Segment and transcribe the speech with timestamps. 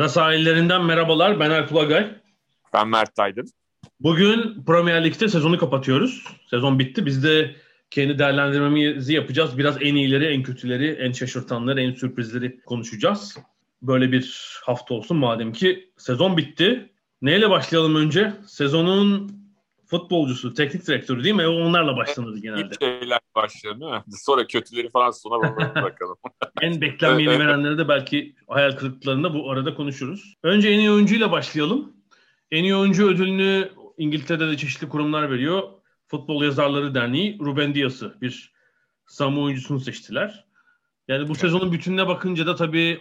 [0.00, 1.40] Ada sahillerinden merhabalar.
[1.40, 2.14] Ben Alp Ulagay.
[2.72, 3.48] Ben Mert Aydın.
[4.00, 6.24] Bugün Premier Lig'de sezonu kapatıyoruz.
[6.50, 7.06] Sezon bitti.
[7.06, 7.56] Biz de
[7.90, 9.58] kendi değerlendirmemizi yapacağız.
[9.58, 13.36] Biraz en iyileri, en kötüleri, en şaşırtanları, en sürprizleri konuşacağız.
[13.82, 16.90] Böyle bir hafta olsun madem ki sezon bitti.
[17.22, 18.32] Neyle başlayalım önce?
[18.46, 19.32] Sezonun
[19.90, 21.46] futbolcusu, teknik direktörü değil mi?
[21.46, 22.60] Onlarla başlanır genelde.
[22.60, 24.02] İlk şeyler başlayalım değil mi?
[24.10, 25.42] Sonra kötüleri falan sona
[25.82, 26.16] bakalım.
[26.60, 30.34] en beklenmeyeni verenleri de belki hayal kırıklıklarında bu arada konuşuruz.
[30.42, 31.92] Önce en iyi oyuncuyla başlayalım.
[32.50, 35.62] En iyi oyuncu ödülünü İngiltere'de de çeşitli kurumlar veriyor.
[36.06, 38.52] Futbol Yazarları Derneği Ruben Dias'ı bir
[39.06, 40.44] Samu oyuncusunu seçtiler.
[41.08, 43.00] Yani bu sezonun bütününe bakınca da tabii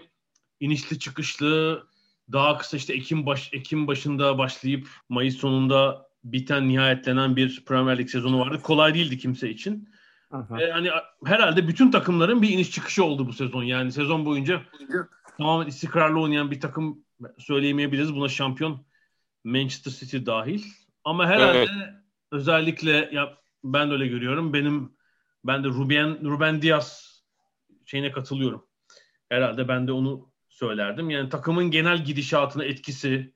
[0.60, 1.84] inişli çıkışlı
[2.32, 8.10] daha kısa işte Ekim baş Ekim başında başlayıp Mayıs sonunda biten nihayetlenen bir Premier Lig
[8.10, 8.62] sezonu vardı.
[8.62, 9.90] Kolay değildi kimse için.
[10.32, 10.62] Aha.
[10.62, 10.90] E, hani
[11.26, 13.64] herhalde bütün takımların bir iniş çıkışı oldu bu sezon.
[13.64, 14.62] Yani sezon boyunca
[15.38, 17.06] tamamen istikrarlı oynayan bir takım
[17.38, 18.16] söyleyemeyebiliriz.
[18.16, 18.86] Buna şampiyon
[19.44, 20.64] Manchester City dahil.
[21.04, 21.70] Ama herhalde evet.
[22.32, 24.54] özellikle ya ben de öyle görüyorum.
[24.54, 24.92] Benim
[25.44, 27.20] ben de Ruben Ruben Diaz
[27.86, 28.66] şeyine katılıyorum.
[29.30, 31.10] Herhalde ben de onu söylerdim.
[31.10, 33.34] Yani takımın genel gidişatına etkisi,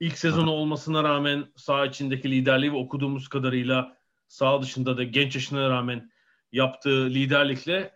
[0.00, 3.96] ilk sezonu olmasına rağmen sağ içindeki liderliği ve okuduğumuz kadarıyla
[4.28, 6.10] sağ dışında da genç yaşına rağmen
[6.52, 7.92] yaptığı liderlikle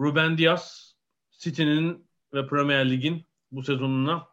[0.00, 0.94] Ruben Diaz
[1.38, 4.26] City'nin ve Premier Lig'in bu sezonuna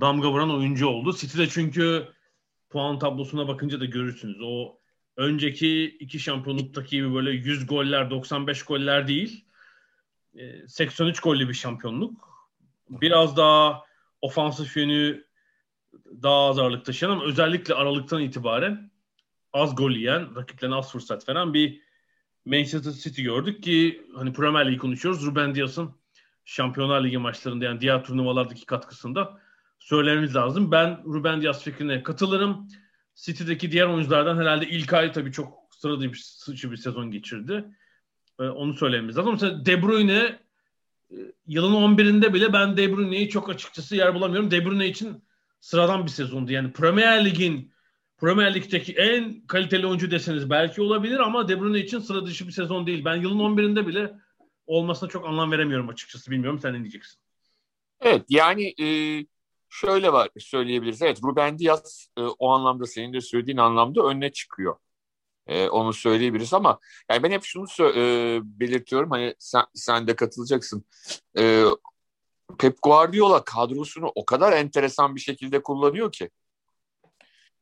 [0.00, 1.16] damga vuran oyuncu oldu.
[1.16, 2.08] City'de çünkü
[2.70, 4.36] puan tablosuna bakınca da görürsünüz.
[4.42, 4.78] O
[5.16, 9.44] önceki iki şampiyonluktaki gibi böyle 100 goller, 95 goller değil.
[10.66, 12.36] 83 gollü bir şampiyonluk.
[12.90, 13.84] Biraz daha
[14.20, 15.25] ofansif yönü
[16.22, 18.90] daha az ağırlık taşıyan ama özellikle Aralık'tan itibaren
[19.52, 21.80] az gol yiyen, rakiplerine az fırsat veren bir
[22.44, 25.26] Manchester City gördük ki hani Premier League konuşuyoruz.
[25.26, 25.90] Ruben Dias'ın
[26.44, 29.40] Şampiyonlar Ligi maçlarında yani diğer turnuvalardaki katkısında
[29.78, 30.70] söylememiz lazım.
[30.70, 32.68] Ben Ruben Dias fikrine katılırım.
[33.14, 36.00] City'deki diğer oyunculardan herhalde ilk ay tabii çok sıra
[36.46, 37.64] dışı bir sezon geçirdi.
[38.40, 39.32] Ee, onu söylememiz lazım.
[39.32, 40.38] Mesela De Bruyne
[41.10, 44.50] e, yılın 11'inde bile ben De Bruyne'yi çok açıkçası yer bulamıyorum.
[44.50, 45.22] De Bruyne için
[45.66, 46.52] sıradan bir sezondu.
[46.52, 47.72] Yani Premier Lig'in
[48.16, 52.52] Premier Lig'deki en kaliteli oyuncu deseniz belki olabilir ama De Bruyne için sıra dışı bir
[52.52, 53.04] sezon değil.
[53.04, 54.14] Ben yılın 11'inde bile
[54.66, 56.30] olmasına çok anlam veremiyorum açıkçası.
[56.30, 57.18] Bilmiyorum sen ne diyeceksin?
[58.00, 58.86] Evet yani e,
[59.68, 61.02] şöyle var söyleyebiliriz.
[61.02, 64.76] Evet Ruben Diaz e, o anlamda senin de söylediğin anlamda önüne çıkıyor.
[65.46, 66.78] E, onu söyleyebiliriz ama
[67.10, 67.66] yani ben hep şunu
[67.96, 70.84] e, belirtiyorum hani sen, sen de katılacaksın.
[71.38, 71.64] E,
[72.56, 76.30] Pep Guardiola kadrosunu o kadar enteresan bir şekilde kullanıyor ki.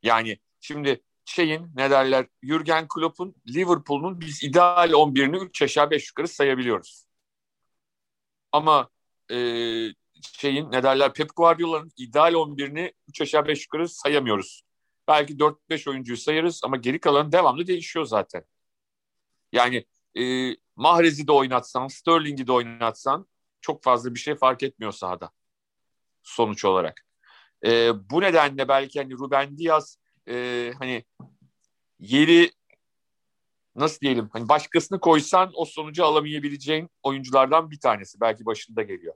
[0.03, 6.29] Yani şimdi şeyin ne derler Jurgen Klopp'un Liverpool'un biz ideal 11'ini 3 aşağı 5 yukarı
[6.29, 7.07] sayabiliyoruz.
[8.53, 8.89] Ama
[9.31, 9.37] e,
[10.23, 14.63] şeyin ne derler Pep Guardiola'nın ideal 11'ini 3 aşağı 5 yukarı sayamıyoruz.
[15.09, 18.45] Belki 4-5 oyuncuyu sayarız ama geri kalan devamlı değişiyor zaten.
[19.53, 19.85] Yani
[20.19, 20.23] e,
[20.77, 23.27] Mahrez'i de oynatsan, Sterling'i de oynatsan
[23.65, 25.31] çok fazla bir şey fark etmiyor sahada
[26.23, 27.01] sonuç olarak.
[27.65, 29.99] E, bu nedenle belki hani Ruben Diaz
[30.29, 31.05] e, hani
[31.99, 32.51] yeri
[33.77, 39.15] nasıl diyelim hani başkasını koysan o sonucu alamayabileceğin oyunculardan bir tanesi belki başında geliyor.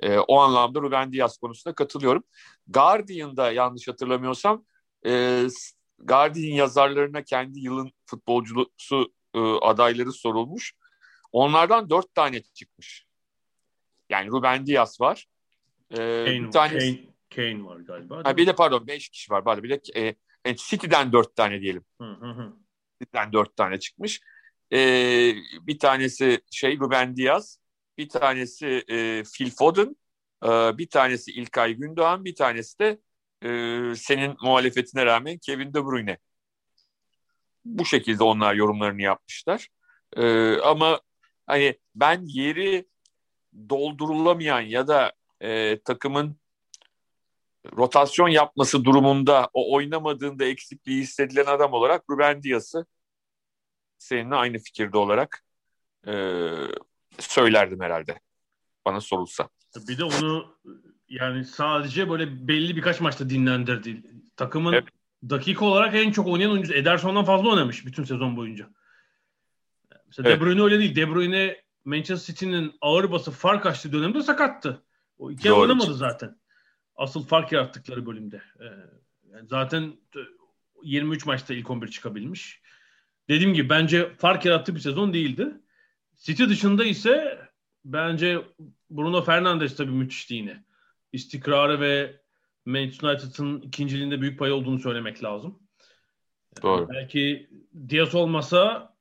[0.00, 2.24] E, o anlamda Ruben Diaz konusunda katılıyorum.
[2.66, 4.64] Guardian'da yanlış hatırlamıyorsam
[5.06, 5.44] e,
[5.98, 10.72] Guardian yazarlarına kendi yılın futbolcusu e, adayları sorulmuş.
[11.32, 13.07] Onlardan dört tane çıkmış.
[14.10, 15.26] Yani Ruben Diaz var.
[15.90, 16.98] Ee, Kane, bir tane Kane,
[17.34, 18.20] Kane var galiba.
[18.24, 19.44] Ha, bir de pardon beş kişi var.
[19.44, 20.14] Pardon, bir de e,
[20.46, 21.84] yani City'den dört tane diyelim.
[22.00, 22.52] Hı hı hı.
[23.00, 24.20] City'den dört tane çıkmış.
[24.72, 27.60] Ee, bir tanesi şey Ruben Diaz,
[27.98, 29.96] bir tanesi e, Phil Foden,
[30.44, 32.98] e, bir tanesi İlkay Gündoğan, bir tanesi de
[33.42, 33.48] e,
[33.94, 36.18] senin muhalefetine rağmen Kevin De Bruyne.
[37.64, 39.68] Bu şekilde onlar yorumlarını yapmışlar.
[40.16, 41.00] E, ama
[41.46, 42.86] hani ben yeri
[43.68, 46.36] doldurulamayan ya da e, takımın
[47.76, 52.86] rotasyon yapması durumunda o oynamadığında eksikliği hissedilen adam olarak Ruben Dias'ı
[53.98, 55.44] seninle aynı fikirde olarak
[56.06, 56.12] e,
[57.18, 58.20] söylerdim herhalde
[58.84, 59.48] bana sorulsa.
[59.88, 60.58] Bir de onu
[61.08, 64.02] yani sadece böyle belli birkaç maçta dinlendirdi.
[64.36, 64.84] Takımın evet.
[65.30, 68.70] dakika olarak en çok oynayan oyuncu Ederson'dan fazla oynamış bütün sezon boyunca.
[70.06, 70.40] Mesela evet.
[70.40, 70.96] De Bruyne öyle değil.
[70.96, 74.82] De Bruyne Manchester City'nin ağır bası fark açtığı dönemde sakattı.
[75.18, 75.60] O iki Doğru.
[75.60, 76.40] oynamadı zaten.
[76.96, 78.42] Asıl fark yarattıkları bölümde.
[78.60, 78.64] Ee,
[79.32, 79.92] yani zaten
[80.82, 82.62] 23 maçta ilk 11 çıkabilmiş.
[83.28, 85.60] Dediğim gibi bence fark yarattığı bir sezon değildi.
[86.16, 87.38] City dışında ise
[87.84, 88.44] bence
[88.90, 90.64] Bruno Fernandes tabii müthişti yine.
[91.12, 92.20] İstikrarı ve
[92.66, 95.58] Manchester United'ın ikinciliğinde büyük pay olduğunu söylemek lazım.
[96.62, 96.88] Doğru.
[96.88, 97.50] Belki
[97.88, 98.94] Diaz olmasa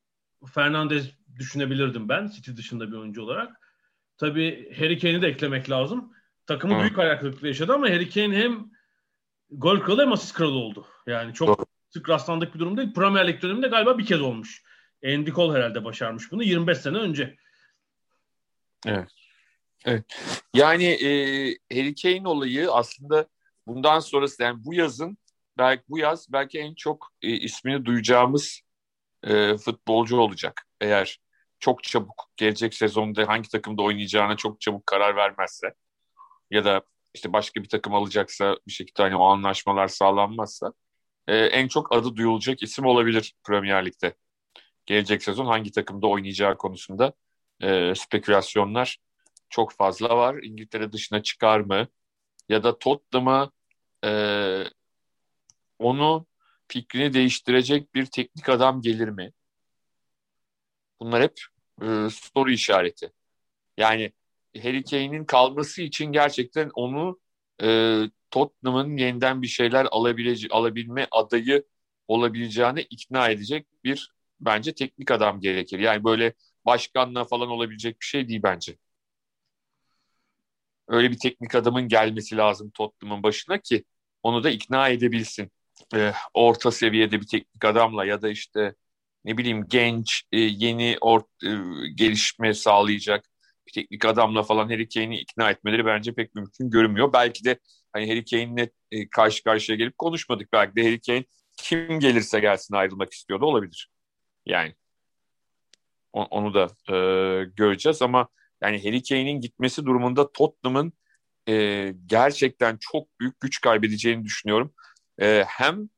[0.54, 3.62] Fernandes düşünebilirdim ben City dışında bir oyuncu olarak.
[4.18, 6.14] Tabii Harry Kane'i de eklemek lazım.
[6.46, 6.82] Takımı Hı.
[6.82, 8.72] büyük ayak kırıklığı yaşadı ama Harry Kane hem
[9.52, 10.88] gol kralı hem asist kralı oldu.
[11.08, 11.66] Yani çok Doğru.
[11.90, 12.94] sık rastlandık bir durum değil.
[12.94, 14.64] Premier Lig döneminde galiba bir kez olmuş.
[15.06, 17.38] Andy Cole herhalde başarmış bunu 25 sene önce.
[18.86, 19.08] Evet.
[19.86, 20.06] Evet.
[20.54, 21.10] Yani e,
[21.74, 23.28] Harry Kane olayı aslında
[23.68, 25.18] bundan sonrası yani bu yazın
[25.58, 28.62] belki bu yaz belki en çok e, ismini duyacağımız
[29.24, 30.68] e, futbolcu olacak.
[30.82, 31.20] Eğer
[31.60, 35.74] çok çabuk gelecek sezonda hangi takımda oynayacağına çok çabuk karar vermezse
[36.52, 36.82] ya da
[37.14, 40.74] işte başka bir takım alacaksa bir şekilde hani o anlaşmalar sağlanmazsa
[41.28, 44.16] e, en çok adı duyulacak isim olabilir Premier Lig'de.
[44.86, 47.14] Gelecek sezon hangi takımda oynayacağı konusunda
[47.62, 48.98] e, spekülasyonlar
[49.50, 50.36] çok fazla var.
[50.44, 51.88] İngiltere dışına çıkar mı?
[52.50, 53.52] Ya da Tottenham'a
[54.06, 54.12] e,
[55.80, 56.26] onu
[56.68, 59.32] fikrini değiştirecek bir teknik adam gelir mi?
[61.00, 61.42] Bunlar hep
[61.82, 63.12] e, soru işareti.
[63.78, 64.12] Yani
[64.64, 67.20] Harry Kane'in kalması için gerçekten onu
[67.64, 68.02] e,
[68.32, 71.66] Tottenham'ın yeniden bir şeyler alabilece alabilme adayı
[72.08, 75.80] olabileceğine ikna edecek bir bence teknik adam gerekir.
[75.80, 76.34] Yani böyle
[76.66, 78.78] başkanla falan olabilecek bir şey değil bence.
[80.88, 83.84] Öyle bir teknik adamın gelmesi lazım Tottenham'ın başına ki
[84.24, 85.52] onu da ikna edebilsin.
[85.96, 88.76] E, orta seviyede bir teknik adamla ya da işte
[89.28, 91.50] ne bileyim genç, e, yeni or, e,
[91.96, 93.26] gelişme sağlayacak
[93.68, 97.14] bir teknik adamla falan Harry Kane'i ikna etmeleri bence pek mümkün görünmüyor.
[97.14, 97.60] Belki de
[97.94, 100.54] hani Harry Kane'le e, karşı karşıya gelip konuşmadık.
[100.54, 101.26] Belki de Harry Kane
[101.58, 103.90] kim gelirse gelsin ayrılmak istiyordu olabilir.
[104.46, 104.76] Yani
[106.14, 106.96] onu da e,
[107.56, 108.28] göreceğiz ama
[108.62, 110.94] yani Harry Kane'in gitmesi durumunda Tottenham'ın
[111.50, 114.74] e, gerçekten çok büyük güç kaybedeceğini düşünüyorum.
[115.22, 115.90] E, hem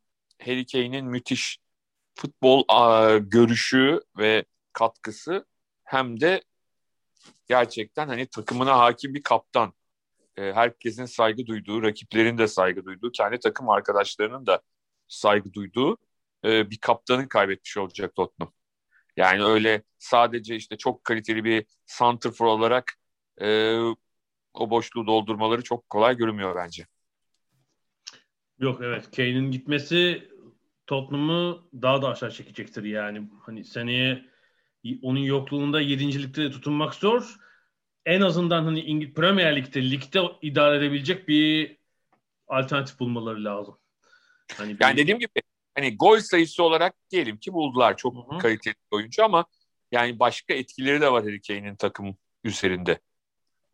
[0.46, 1.60] Harry Kane'in müthiş
[2.20, 5.46] futbol a, görüşü ve katkısı
[5.84, 6.44] hem de
[7.48, 9.74] gerçekten hani takımına hakim bir kaptan.
[10.38, 14.62] E, herkesin saygı duyduğu, rakiplerin de saygı duyduğu, kendi takım arkadaşlarının da
[15.08, 15.98] saygı duyduğu
[16.46, 18.54] e, bir kaptanı kaybetmiş olacak Tottenham.
[19.18, 22.94] Yani öyle sadece işte çok kaliteli bir santrfor olarak
[23.42, 23.78] e,
[24.54, 26.86] o boşluğu doldurmaları çok kolay görünmüyor bence.
[28.60, 30.30] Yok evet Kane'in gitmesi
[30.90, 33.30] Tottenham'ı daha da aşağı çekecektir yani.
[33.42, 34.26] Hani seneye
[35.02, 37.36] onun yokluğunda yedincilikte de tutunmak zor.
[38.06, 41.78] En azından hani İngiliz Premier Lig'de ligde idare edebilecek bir
[42.48, 43.78] alternatif bulmaları lazım.
[44.58, 44.98] Hani yani bir...
[44.98, 45.42] dediğim gibi
[45.76, 48.38] hani gol sayısı olarak diyelim ki buldular çok Hı-hı.
[48.38, 49.46] kaliteli oyuncu ama
[49.92, 53.00] yani başka etkileri de var Harry Kane'in takım üzerinde.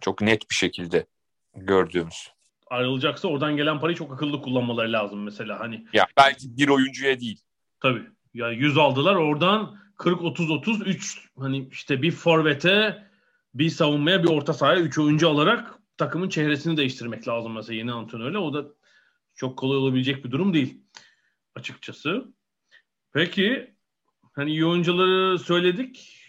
[0.02, 1.06] Çok net bir şekilde
[1.54, 2.35] gördüğümüz.
[2.68, 5.88] Ayrılacaksa oradan gelen parayı çok akıllı kullanmaları lazım mesela hani.
[5.94, 7.42] Ya belki bir oyuncuya değil.
[7.80, 8.04] Tabii.
[8.34, 13.08] Yani 100 aldılar oradan 40 30 30 3 hani işte bir forvete,
[13.54, 18.38] bir savunmaya, bir orta sahaya 3 oyuncu alarak takımın çehresini değiştirmek lazım mesela yeni antrenörle.
[18.38, 18.66] O da
[19.36, 20.82] çok kolay olabilecek bir durum değil
[21.56, 22.26] açıkçası.
[23.14, 23.76] Peki
[24.34, 26.22] hani iyi oyuncuları söyledik.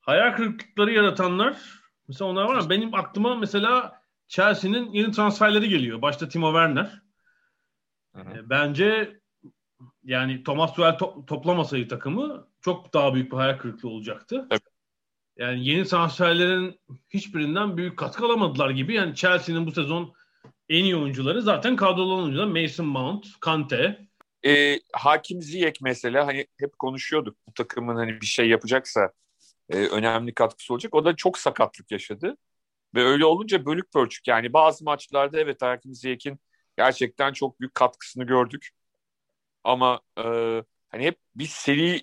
[0.00, 1.60] Hayal kırıklıkları yaratanlar
[2.08, 2.70] mesela onlar var mı?
[2.70, 4.01] Benim aklıma mesela
[4.32, 6.02] Chelsea'nin yeni transferleri geliyor.
[6.02, 7.02] Başta Timo Werner.
[8.14, 8.38] Hı hı.
[8.38, 9.20] E, bence
[10.04, 14.46] yani Thomas Tuchel to- toplamasaydı takımı çok daha büyük bir hayal kırıklığı olacaktı.
[14.50, 14.62] Evet.
[15.36, 18.94] Yani yeni transferlerin hiçbirinden büyük katkı alamadılar gibi.
[18.94, 20.12] Yani Chelsea'nin bu sezon
[20.68, 22.62] en iyi oyuncuları zaten kadrolu oyuncular.
[22.62, 24.06] Mason Mount, Kante.
[24.46, 29.12] E, Hakim Ziyech mesela hani hep konuşuyorduk bu takımın hani bir şey yapacaksa
[29.70, 30.94] e, önemli katkısı olacak.
[30.94, 32.36] O da çok sakatlık yaşadı.
[32.94, 36.40] Ve öyle olunca bölük pörçük yani bazı maçlarda evet Hakim Ziyech'in
[36.76, 38.70] gerçekten çok büyük katkısını gördük.
[39.64, 40.22] Ama e,
[40.88, 42.02] hani hep bir seri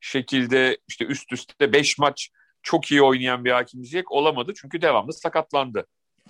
[0.00, 2.30] şekilde işte üst üste 5 maç
[2.62, 4.52] çok iyi oynayan bir Hakim Ziyech olamadı.
[4.56, 5.86] Çünkü devamlı sakatlandı.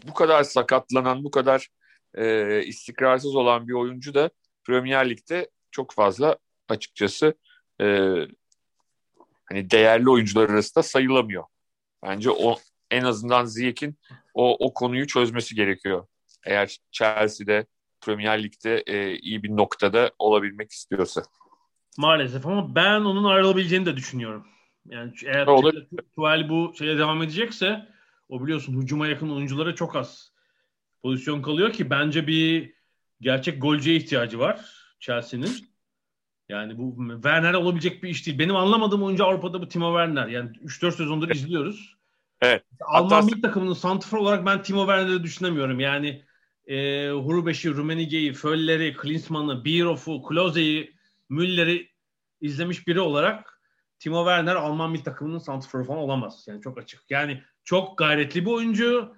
[0.07, 1.69] Bu kadar sakatlanan, bu kadar
[2.15, 4.31] e, istikrarsız olan bir oyuncu da
[4.65, 7.35] Premier Lig'de çok fazla açıkçası
[7.81, 7.87] e,
[9.45, 11.45] hani değerli oyuncular arasında sayılamıyor.
[12.03, 12.57] Bence o
[12.91, 13.99] en azından Ziyech'in
[14.35, 16.07] o, o konuyu çözmesi gerekiyor.
[16.47, 17.67] Eğer Chelsea'de
[18.01, 21.23] Premier Lig'de e, iyi bir noktada olabilmek istiyorsa.
[21.99, 24.47] Maalesef ama ben onun ayrılabileceğini de düşünüyorum.
[24.89, 25.47] Yani eğer
[26.15, 27.89] Tuval bu şeye devam edecekse
[28.29, 30.33] o biliyorsun hücuma yakın oyunculara çok az
[31.03, 32.75] pozisyon kalıyor ki bence bir
[33.21, 34.61] gerçek golcüye ihtiyacı var
[35.01, 35.71] Chelsea'nin.
[36.49, 38.39] Yani bu Werner olabilecek bir iş değil.
[38.39, 40.27] Benim anlamadığım oyuncu Avrupa'da bu Timo Werner.
[40.27, 42.00] Yani 3-4 sezondur izliyoruz.
[42.41, 42.65] Evet.
[42.81, 45.81] Alman milli takımının santrfor olarak ben Timo Werner'i düşünemiyorum.
[45.81, 46.25] Yani
[46.67, 50.95] e, Hurubeş'i, Rumenige'yi, Föller'i, Klinsmann'ı, Bierhoff'u, Klose'yi,
[51.29, 51.89] Müller'i
[52.41, 53.61] izlemiş biri olarak
[53.99, 56.45] Timo Werner Alman milli takımının santrforu falan olamaz.
[56.49, 57.01] Yani çok açık.
[57.11, 59.15] Yani çok gayretli bir oyuncu.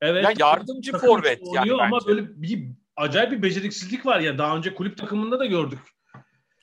[0.00, 0.24] Evet.
[0.24, 2.06] Ya yardımcı forvet yani ama bence.
[2.06, 4.38] böyle bir acayip bir beceriksizlik var ya.
[4.38, 5.78] Daha önce kulüp takımında da gördük.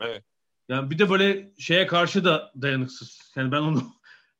[0.02, 0.24] Evet.
[0.70, 3.34] Yani bir de böyle şeye karşı da dayanıksız.
[3.36, 3.84] Yani ben onu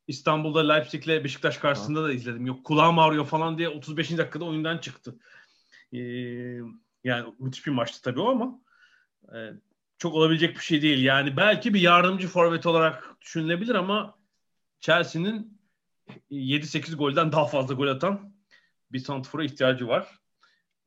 [0.06, 2.46] İstanbul'da Leipzig'le Beşiktaş karşısında da izledim.
[2.46, 4.18] Yok kulağım ağrıyor falan diye 35.
[4.18, 5.18] dakikada oyundan çıktı.
[5.92, 5.98] Ee,
[7.04, 8.60] yani müthiş bir maçtı tabii o ama
[9.34, 9.38] e,
[9.98, 11.04] çok olabilecek bir şey değil.
[11.04, 14.18] Yani belki bir yardımcı forvet olarak düşünülebilir ama
[14.80, 15.60] Chelsea'nin
[16.30, 18.34] 7-8 golden daha fazla gol atan
[18.92, 20.18] bir santrfora ihtiyacı var.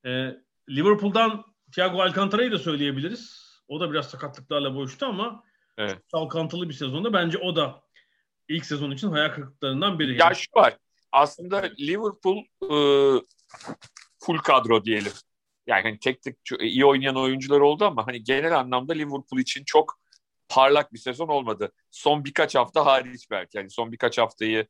[0.05, 0.37] Ee,
[0.69, 3.45] Liverpool'dan Thiago Alcantara'yı da söyleyebiliriz.
[3.67, 5.43] O da biraz sakatlıklarla boğuştu ama
[5.77, 5.97] evet.
[6.11, 7.13] çalkantılı bir sezonda.
[7.13, 7.84] Bence o da
[8.49, 10.21] ilk sezon için hayal kırıklıklarından biri.
[10.21, 10.77] Ya şu var.
[11.11, 12.69] Aslında Liverpool e,
[14.19, 15.11] full kadro diyelim.
[15.67, 19.99] Yani hani tek tek iyi oynayan oyuncular oldu ama hani genel anlamda Liverpool için çok
[20.49, 21.71] parlak bir sezon olmadı.
[21.91, 23.57] Son birkaç hafta hariç belki.
[23.57, 24.67] Yani son birkaç haftayı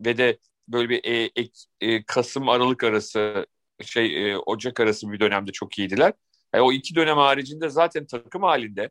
[0.00, 1.48] ve de böyle bir e, e,
[1.80, 3.46] e, Kasım Aralık arası
[3.82, 6.12] şey e, Ocak arası bir dönemde çok iyiydiler.
[6.54, 8.90] Yani o iki dönem haricinde zaten takım halinde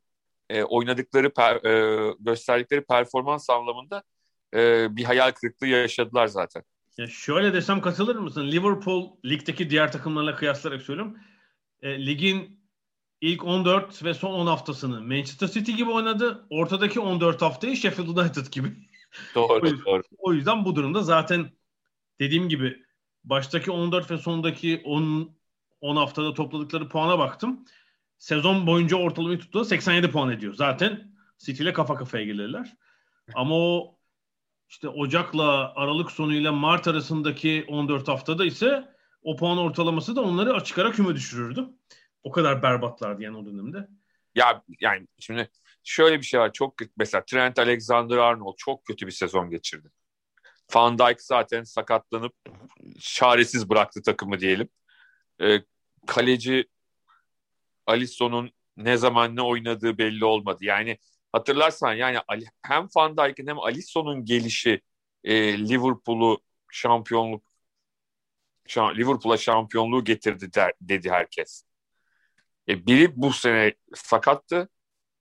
[0.49, 4.03] e, oynadıkları per, e, gösterdikleri performans anlamında
[4.53, 6.63] e, bir hayal kırıklığı yaşadılar zaten.
[6.97, 8.51] Ya şöyle desem katılır mısın?
[8.51, 11.17] Liverpool ligdeki diğer takımlarla kıyaslayarak söylüyorum.
[11.81, 12.59] E, ligin
[13.21, 16.47] ilk 14 ve son 10 haftasını Manchester City gibi oynadı.
[16.49, 18.67] Ortadaki 14 haftayı Sheffield United gibi.
[19.35, 20.01] Doğru, o yüzden, doğru.
[20.17, 21.51] O yüzden bu durumda zaten
[22.19, 22.83] dediğim gibi
[23.23, 25.37] baştaki 14 ve sondaki 10
[25.81, 27.65] 10 haftada topladıkları puana baktım.
[28.17, 30.53] Sezon boyunca ortalamayı tuttu 87 puan ediyor.
[30.53, 32.77] Zaten City ile kafa kafaya gelirler.
[33.35, 33.96] Ama o
[34.69, 40.77] işte Ocak'la Aralık sonuyla Mart arasındaki 14 haftada ise o puan ortalaması da onları açık
[40.77, 41.65] ara küme düşürürdü.
[42.23, 43.87] O kadar berbatlardı yani o dönemde.
[44.35, 45.49] Ya yani şimdi
[45.83, 46.53] şöyle bir şey var.
[46.53, 49.89] Çok mesela Trent Alexander-Arnold çok kötü bir sezon geçirdi.
[50.75, 52.33] Van Dijk zaten sakatlanıp
[52.99, 54.69] çaresiz bıraktı takımı diyelim.
[55.41, 55.61] Ee,
[56.07, 56.67] kaleci
[57.85, 60.65] Alisson'un ne zaman ne oynadığı belli olmadı.
[60.65, 60.97] Yani
[61.31, 62.19] hatırlarsan yani
[62.61, 64.81] hem Van Dijk'in hem Alisson'un gelişi
[65.23, 66.41] e, Liverpool'u
[66.71, 67.43] şampiyonluk
[68.77, 71.63] Liverpool'a şampiyonluğu getirdi der, dedi herkes.
[72.69, 74.69] E, biri bu sene sakattı.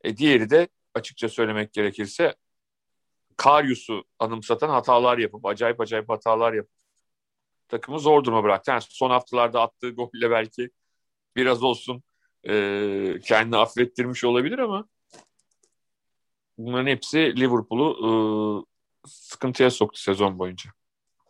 [0.05, 2.35] E, diğeri de açıkça söylemek gerekirse
[3.37, 6.73] Karyus'u anımsatan hatalar yapıp acayip acayip hatalar yapıp
[7.69, 8.71] takımı zor duruma bıraktı.
[8.71, 10.71] Yani son haftalarda attığı golle belki
[11.37, 12.03] biraz olsun
[12.49, 14.89] e, kendini affettirmiş olabilir ama
[16.59, 18.11] bunların hepsi Liverpool'u e,
[19.09, 20.71] sıkıntıya soktu sezon boyunca.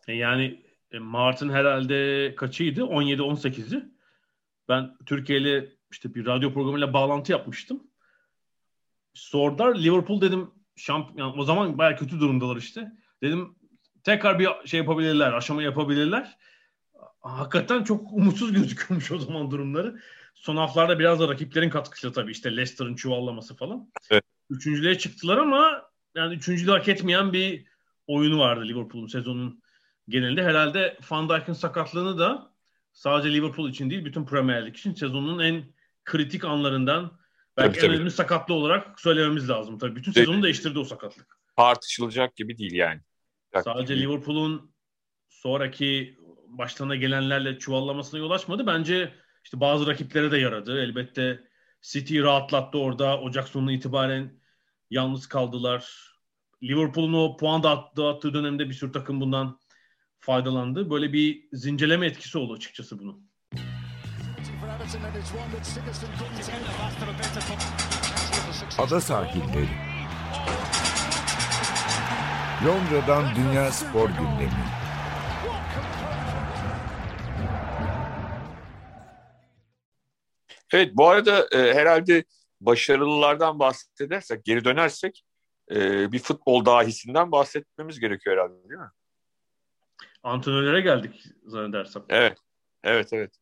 [0.09, 2.81] E, yani e, Mart'ın herhalde kaçıydı?
[2.81, 3.85] 17-18'i.
[4.69, 7.83] Ben Türkiye'yle işte bir radyo programıyla bağlantı yapmıştım.
[9.15, 12.93] Sordular Liverpool dedim şampiyon o zaman baya kötü durumdalar işte.
[13.23, 13.57] Dedim
[14.05, 16.39] tekrar bir şey yapabilirler, aşama yapabilirler.
[17.21, 20.01] Hakikaten çok umutsuz gözüküyormuş o zaman durumları.
[20.35, 23.91] Son haftalarda biraz da rakiplerin katkısıyla tabii işte Leicester'ın çuvallaması falan.
[24.11, 24.25] Evet.
[24.51, 25.83] Üçüncülüğe çıktılar ama
[26.15, 27.67] yani üçüncülüğü hak etmeyen bir
[28.07, 29.63] oyunu vardı Liverpool'un sezonun
[30.09, 30.45] genelinde.
[30.45, 32.53] Herhalde Van Dijk'in sakatlığını da
[32.93, 35.65] sadece Liverpool için değil bütün Premier Lig için sezonun en
[36.05, 37.19] kritik anlarından
[37.57, 39.79] belki tabii, en önemli sakatlı olarak söylememiz lazım.
[39.79, 41.39] Tabii bütün sezonu değiştirdi o sakatlık.
[41.57, 43.01] Tartışılacak gibi değil yani.
[43.65, 44.75] Sadece Liverpool'un
[45.29, 48.67] sonraki başlarına gelenlerle çuvallamasına yol açmadı.
[48.67, 50.81] Bence işte bazı rakiplere de yaradı.
[50.81, 51.45] Elbette
[51.83, 53.21] City rahatlattı orada.
[53.21, 54.41] Ocak sonuna itibaren
[54.91, 56.13] yalnız kaldılar.
[56.63, 57.63] Liverpool'un o puan
[57.97, 59.61] dağıttığı dönemde bir sürü takım bundan
[60.21, 60.91] faydalandı.
[60.91, 63.31] Böyle bir zincirleme etkisi oldu açıkçası bunun.
[68.79, 69.69] Ada sahilleri.
[72.67, 74.86] Londra'dan Dünya Spor Gündemi.
[80.77, 82.25] Evet bu arada e, herhalde
[82.61, 85.25] başarılılardan bahsedersek, geri dönersek
[85.71, 88.91] e, bir futbol dahisinden bahsetmemiz gerekiyor herhalde değil mi?
[90.23, 92.05] Antrenörlere geldik zannedersem.
[92.09, 92.39] Evet.
[92.85, 93.35] Evet evet.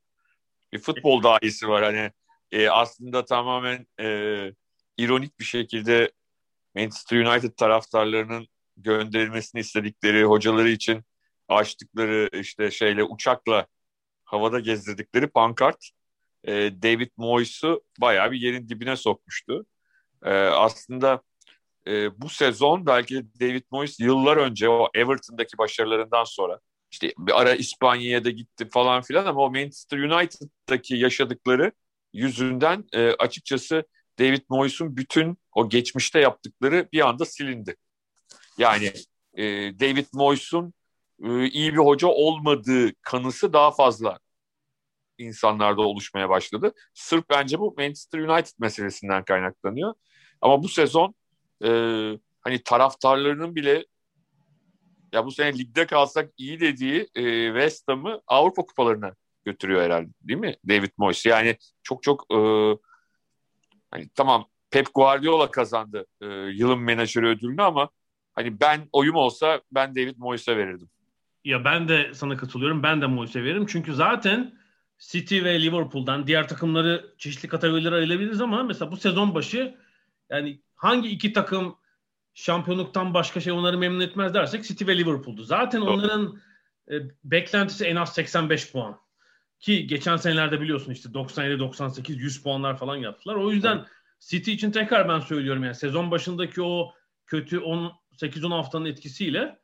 [0.73, 2.11] Bir futbol dahisi var hani
[2.53, 4.07] e, aslında tamamen e,
[4.97, 6.13] ironik bir şekilde
[6.75, 11.05] Manchester United taraftarlarının gönderilmesini istedikleri hocaları için
[11.49, 13.67] açtıkları işte şeyle uçakla
[14.25, 15.91] havada gezdirdikleri pankart
[16.47, 19.67] e, David Moyes'u bayağı bir yerin dibine sokmuştu.
[20.25, 21.23] E, aslında
[21.87, 26.61] e, bu sezon belki David Moyes yıllar önce o Everton'daki başarılarından sonra
[26.91, 31.73] işte bir ara İspanya'ya da gitti falan filan ama o Manchester United'daki yaşadıkları
[32.13, 33.85] yüzünden e, açıkçası
[34.19, 37.77] David Moyes'un bütün o geçmişte yaptıkları bir anda silindi.
[38.59, 38.93] Yani
[39.35, 39.45] e,
[39.81, 40.75] David Moyes'un
[41.25, 44.19] e, iyi bir hoca olmadığı kanısı daha fazla
[45.19, 46.73] insanlarda oluşmaya başladı.
[46.95, 49.95] Sırf bence bu Manchester United meselesinden kaynaklanıyor.
[50.41, 51.15] Ama bu sezon
[51.65, 51.69] e,
[52.41, 53.85] hani taraftarlarının bile
[55.13, 60.41] ya bu sene ligde kalsak iyi dediği e, West Ham'ı Avrupa kupalarına götürüyor herhalde değil
[60.41, 61.27] mi David Moyes?
[61.27, 62.39] Yani çok çok e,
[63.91, 67.91] hani tamam Pep Guardiola kazandı e, yılın menajeri ödülünü ama
[68.33, 70.89] hani ben oyum olsa ben David Moyes'e verirdim.
[71.45, 72.83] Ya ben de sana katılıyorum.
[72.83, 73.67] Ben de Moyes'e veririm.
[73.67, 74.59] Çünkü zaten
[74.99, 79.75] City ve Liverpool'dan diğer takımları çeşitli kategorilere ayırabiliriz ama mesela bu sezon başı
[80.31, 81.77] yani hangi iki takım
[82.35, 85.43] şampiyonluktan başka şey onları memnun etmez dersek City ve Liverpool'du.
[85.43, 85.91] Zaten Doğru.
[85.91, 86.39] onların
[86.91, 89.01] e, beklentisi en az 85 puan.
[89.61, 93.35] Ki geçen senelerde biliyorsun işte 97, 98, 100 puanlar falan yaptılar.
[93.35, 93.87] O yüzden evet.
[94.21, 96.93] City için tekrar ben söylüyorum yani sezon başındaki o
[97.27, 99.59] kötü 8-10 haftanın etkisiyle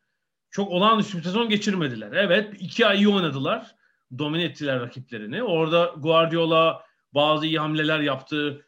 [0.51, 2.13] çok olağanüstü bir sezon geçirmediler.
[2.13, 3.75] Evet iki ay iyi oynadılar.
[4.19, 5.43] Domine ettiler rakiplerini.
[5.43, 6.83] Orada Guardiola
[7.15, 8.67] bazı iyi hamleler yaptı.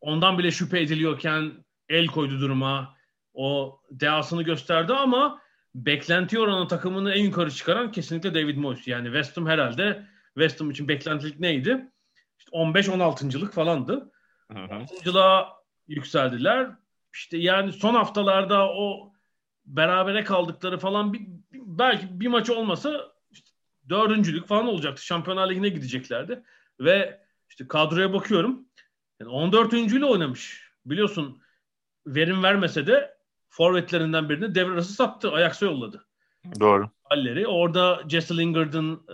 [0.00, 1.52] Ondan bile şüphe ediliyorken
[1.88, 2.96] el koydu duruma.
[3.34, 5.40] O dehasını gösterdi ama
[5.74, 8.88] beklenti oranı takımını en yukarı çıkaran kesinlikle David Moyes.
[8.88, 11.88] Yani West Ham herhalde West Ham için beklentilik neydi?
[12.38, 14.10] İşte 15-16.lık falandı.
[14.50, 15.48] 16'lığa
[15.88, 16.70] yükseldiler.
[17.14, 19.12] İşte yani son haftalarda o
[19.66, 21.20] berabere kaldıkları falan bir,
[21.52, 23.11] belki bir maç olmasa
[23.88, 25.04] dördüncülük falan olacaktı.
[25.04, 26.42] Şampiyonlar Ligi'ne gideceklerdi.
[26.80, 28.68] Ve işte kadroya bakıyorum.
[29.20, 29.72] Yani 14.
[29.72, 30.72] ile oynamış.
[30.86, 31.42] Biliyorsun
[32.06, 33.16] verim vermese de
[33.48, 35.32] forvetlerinden birini devre arası sattı.
[35.32, 36.06] Ayaksa yolladı.
[36.60, 36.90] Doğru.
[37.04, 37.46] Halleri.
[37.46, 39.06] Orada Jesse Lingard'ın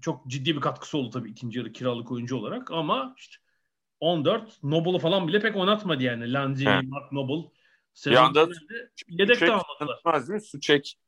[0.00, 3.36] çok ciddi bir katkısı oldu tabii ikinci yarı kiralık oyuncu olarak ama işte
[4.00, 6.32] 14 Noble'u falan bile pek oynatmadı yani.
[6.32, 7.50] Lanzi, Mark Noble.
[8.06, 8.48] Bir anda
[9.08, 10.40] yedek de almadılar.
[10.40, 10.98] Suçek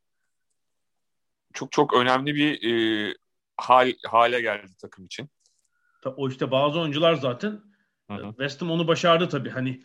[1.55, 3.13] çok çok önemli bir e,
[3.57, 5.29] hal hale geldi takım için.
[6.17, 7.61] O işte bazı oyuncular zaten
[8.11, 8.29] hı hı.
[8.29, 9.49] West Ham onu başardı tabii.
[9.49, 9.81] Hani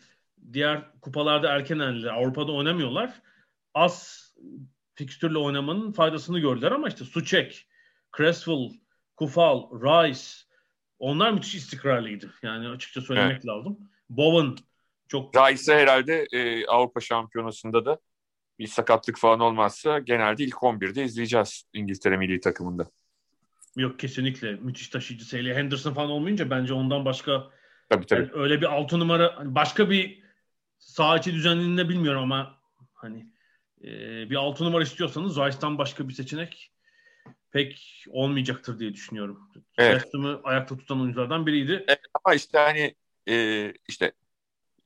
[0.52, 2.12] diğer kupalarda erken eldiler.
[2.12, 3.22] Avrupa'da oynamıyorlar.
[3.74, 4.26] Az
[4.94, 7.68] fikstürle oynamanın faydasını gördüler ama işte Suçek,
[8.16, 8.70] Creswell,
[9.16, 10.20] Kufal, Rice
[10.98, 12.34] onlar müthiş istikrarlıydı.
[12.42, 13.46] Yani açıkça söylemek evet.
[13.46, 13.78] lazım.
[14.10, 14.56] Bowen
[15.08, 15.36] çok...
[15.36, 18.00] Rice herhalde e, Avrupa Şampiyonası'nda da
[18.60, 22.90] bir sakatlık falan olmazsa genelde ilk 11'de izleyeceğiz İngiltere milli takımında.
[23.76, 24.52] Yok kesinlikle.
[24.52, 27.50] Müthiş taşıyıcı Sally Henderson falan olmayınca bence ondan başka
[27.88, 28.20] tabii, tabii.
[28.20, 30.22] Yani öyle bir altı numara hani başka bir
[30.78, 32.58] sağ içi düzenliğinde bilmiyorum ama
[32.94, 33.26] hani
[33.84, 33.90] e,
[34.30, 36.72] bir altı numara istiyorsanız Rice'dan başka bir seçenek
[37.50, 39.50] pek olmayacaktır diye düşünüyorum.
[39.78, 40.02] Evet.
[40.02, 41.84] West ayakta tutan oyunculardan biriydi.
[41.88, 42.94] Evet, ama işte hani
[43.28, 44.12] e, işte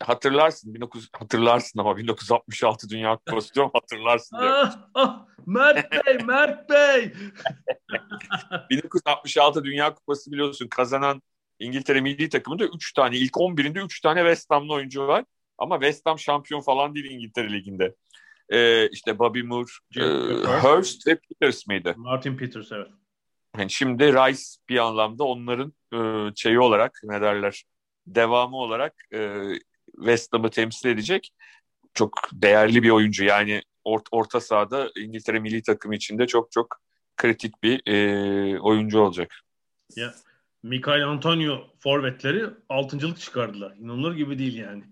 [0.06, 4.56] hatırlarsın 19 hatırlarsın ama 1966 Dünya Kupası diyorum hatırlarsın diyorum.
[4.62, 7.12] Ah, ah, Mert Bey, Mert Bey.
[8.70, 11.22] 1966 Dünya Kupası biliyorsun kazanan
[11.58, 15.24] İngiltere milli takımında 3 tane ilk 11'inde 3 tane West Ham'lı oyuncu var.
[15.58, 17.94] Ama West Ham şampiyon falan değil İngiltere Ligi'nde.
[18.48, 20.00] Ee, işte Bobby Moore, e,
[20.60, 21.94] Hurst ve Peters miydi?
[21.96, 22.88] Martin Peters evet.
[23.58, 25.98] Yani şimdi Rice bir anlamda onların e,
[26.36, 27.64] şeyi olarak ne derler
[28.06, 29.40] devamı olarak e,
[29.96, 31.30] West Ham'ı temsil edecek
[31.94, 33.24] çok değerli bir oyuncu.
[33.24, 36.80] Yani orta, orta sahada İngiltere milli takımı içinde çok çok
[37.16, 39.34] kritik bir e, oyuncu olacak.
[39.96, 40.14] Ya
[40.62, 43.76] Mikael Antonio forvetleri altıncılık çıkardılar.
[43.76, 44.84] İnanılır gibi değil yani.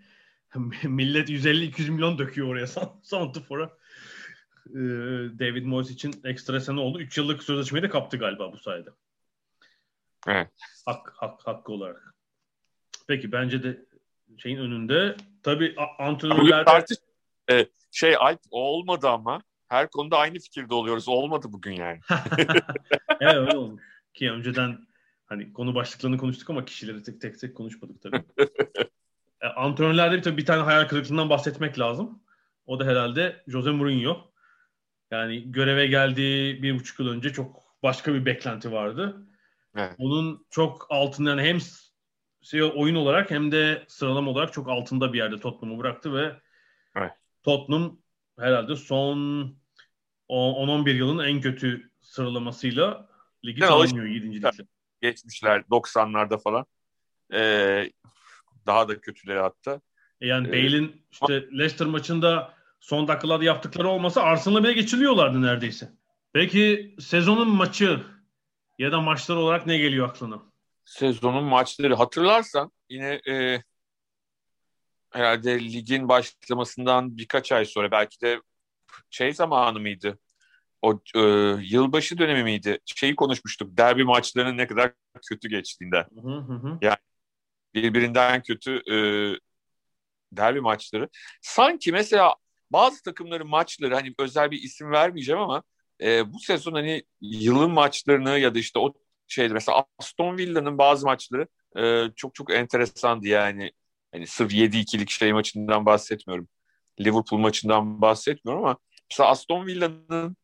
[0.85, 2.67] Millet 150-200 milyon döküyor oraya
[3.03, 3.71] Santifor'a.
[4.71, 4.79] Ee,
[5.39, 7.01] David Moyes için ekstra sene oldu.
[7.01, 8.91] 3 yıllık sözleşmeyi de kaptı galiba bu sayede.
[10.29, 10.49] Evet.
[10.87, 12.15] Hak, hak, hakkı olarak.
[13.09, 13.85] Peki bence de
[14.39, 16.99] şeyin önünde tabii antrenörler tartış
[17.51, 21.09] e, şey Alp olmadı ama her konuda aynı fikirde oluyoruz.
[21.09, 22.01] Olmadı bugün yani.
[23.21, 23.81] evet öyle oldu.
[24.15, 24.87] Ki önceden
[25.27, 28.25] hani konu başlıklarını konuştuk ama kişileri tek tek tek konuşmadık tabii.
[29.41, 32.23] e, antrenörlerde bir, tabii bir tane hayal kırıklığından bahsetmek lazım.
[32.67, 34.33] O da herhalde Jose Mourinho.
[35.11, 39.27] Yani göreve geldiği bir buçuk yıl önce çok başka bir beklenti vardı.
[39.77, 39.95] Evet.
[39.99, 41.59] Onun çok altından hem
[42.43, 46.37] şey, oyun olarak hem de sıralama olarak çok altında bir yerde Tottenham'ı bıraktı ve
[46.97, 47.13] evet.
[47.43, 47.99] Tottenham
[48.39, 49.17] herhalde son
[50.29, 53.09] 10-11 yılın en kötü sıralamasıyla
[53.45, 54.33] ligi tamamlıyor 7.
[54.33, 54.51] ligde.
[55.01, 56.67] Geçmişler 90'larda falan.
[57.33, 57.93] Ee,
[58.67, 59.81] daha da kötüleri hatta.
[60.21, 65.93] E yani ee, Bale'in işte Leicester maçında son dakikalarda yaptıkları olmasa Arsenal'a bile geçiliyorlardı neredeyse.
[66.33, 68.01] Peki sezonun maçı
[68.79, 70.52] ya da maçlar olarak ne geliyor aklına?
[70.85, 73.63] Sezonun maçları hatırlarsan yine e,
[75.11, 78.41] herhalde ligin başlamasından birkaç ay sonra belki de
[79.11, 80.19] şey zamanı mıydı?
[80.83, 81.21] O e,
[81.61, 82.79] yılbaşı dönemi miydi?
[82.85, 83.77] Şeyi konuşmuştuk.
[83.77, 84.93] Derbi maçlarının ne kadar
[85.29, 86.07] kötü geçtiğinde.
[86.23, 86.79] Hı hı.
[86.83, 86.97] Yani
[87.75, 88.97] birbirinden kötü e,
[90.33, 91.09] derbi maçları.
[91.43, 92.35] Sanki mesela
[92.71, 95.63] bazı takımların maçları hani özel bir isim vermeyeceğim ama
[96.01, 98.95] e, bu sezon hani yılın maçlarını ya da işte o
[99.33, 103.73] şeydi mesela Aston Villa'nın bazı maçları e, çok çok enteresandı yani.
[104.13, 106.49] Hani sırf 7-2'lik şey maçından bahsetmiyorum.
[107.01, 108.79] Liverpool maçından bahsetmiyorum ama
[109.11, 110.37] mesela Aston Villa'nın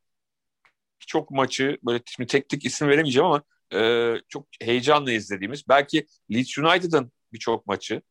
[0.98, 3.42] çok maçı böyle şimdi tek tek isim veremeyeceğim ama
[3.74, 8.02] e, çok heyecanla izlediğimiz belki Leeds United'ın birçok maçı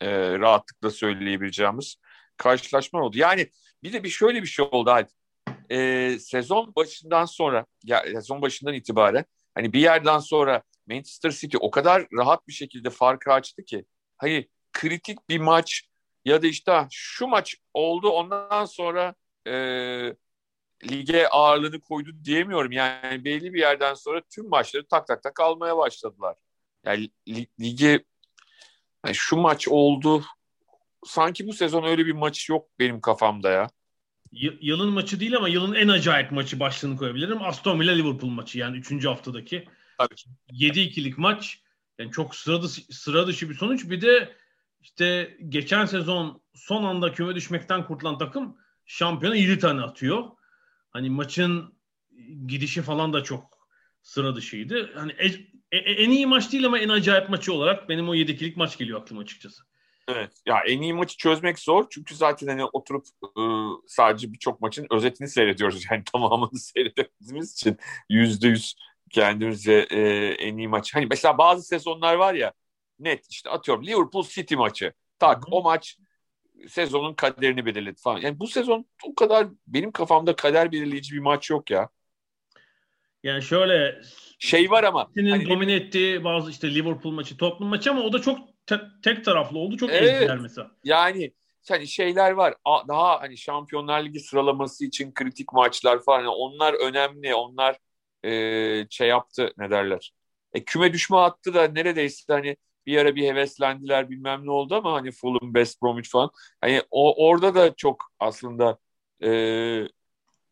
[0.00, 1.96] e, rahatlıkla söyleyebileceğimiz
[2.36, 3.18] karşılaşma oldu.
[3.18, 3.50] Yani
[3.82, 5.08] bir de bir şöyle bir şey oldu Alp.
[5.70, 9.24] E, sezon başından sonra ya sezon başından itibaren
[9.58, 13.84] hani bir yerden sonra Manchester City o kadar rahat bir şekilde farkı açtı ki
[14.16, 15.82] hani kritik bir maç
[16.24, 19.14] ya da işte şu maç oldu ondan sonra
[19.46, 19.52] e,
[20.90, 22.72] lige ağırlığını koydu diyemiyorum.
[22.72, 26.36] Yani belli bir yerden sonra tüm maçları tak tak tak almaya başladılar.
[26.84, 27.10] Yani
[27.60, 28.04] lige
[29.06, 30.24] yani şu maç oldu.
[31.06, 33.70] Sanki bu sezon öyle bir maç yok benim kafamda ya.
[34.32, 37.42] Y- yılın maçı değil ama yılın en acayip maçı başlığını koyabilirim.
[37.42, 39.04] Aston Villa Liverpool maçı yani 3.
[39.04, 39.68] haftadaki.
[39.98, 40.14] Tabii.
[40.52, 41.60] 7-2'lik maç.
[41.98, 43.90] Yani çok sıra dışı, sıra dışı bir sonuç.
[43.90, 44.36] Bir de
[44.80, 50.24] işte geçen sezon son anda küme düşmekten kurtulan takım şampiyona 7 tane atıyor.
[50.90, 51.74] Hani maçın
[52.46, 53.58] gidişi falan da çok
[54.02, 54.92] sıra dışıydı.
[54.94, 55.26] Hani e,
[55.72, 59.00] e, en iyi maç değil ama en acayip maçı olarak benim o 7'kilik maç geliyor
[59.00, 59.67] aklıma açıkçası.
[60.08, 60.32] Evet.
[60.46, 61.86] Ya en iyi maçı çözmek zor.
[61.90, 63.06] Çünkü zaten hani oturup
[63.38, 65.84] ıı, sadece birçok maçın özetini seyrediyoruz.
[65.90, 67.76] Yani tamamını seyrettiğimiz için
[68.08, 68.74] yüzde yüz
[69.10, 70.94] kendimize e, en iyi maç.
[70.94, 72.52] Hani mesela bazı sezonlar var ya
[72.98, 74.92] net işte atıyorum Liverpool City maçı.
[75.18, 75.54] Tak Hı-hı.
[75.54, 75.98] o maç
[76.68, 78.20] sezonun kaderini belirledi falan.
[78.20, 81.88] Yani bu sezon o kadar benim kafamda kader belirleyici bir maç yok ya.
[83.22, 84.00] Yani şöyle
[84.38, 88.12] şey var ama senin hani domine ettiği bazı işte Liverpool maçı, Tottenham maçı ama o
[88.12, 89.76] da çok te- tek taraflı oldu.
[89.76, 90.70] Çok evet, ezdiler mesela.
[90.84, 91.32] Yani
[91.68, 92.54] hani şeyler var.
[92.88, 96.18] Daha hani Şampiyonlar Ligi sıralaması için kritik maçlar falan.
[96.18, 97.34] Yani onlar önemli.
[97.34, 97.78] Onlar
[98.24, 100.12] e, şey yaptı ne derler.
[100.52, 104.92] E, küme düşme hattı da neredeyse hani bir ara bir heveslendiler bilmem ne oldu ama
[104.92, 106.30] hani Fulham, West Bromwich falan.
[106.60, 108.78] Hani o, orada da çok aslında
[109.22, 109.28] e,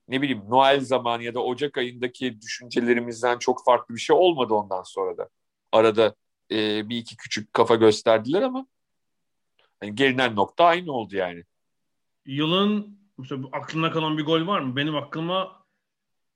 [0.08, 4.82] ne bileyim Noel zamanı ya da Ocak ayındaki düşüncelerimizden çok farklı bir şey olmadı ondan
[4.82, 5.28] sonra da.
[5.72, 6.14] Arada
[6.50, 8.66] e, bir iki küçük kafa gösterdiler ama
[9.82, 11.44] yani gelinen nokta aynı oldu yani.
[12.26, 14.76] Yılın mesela aklına kalan bir gol var mı?
[14.76, 15.66] Benim aklıma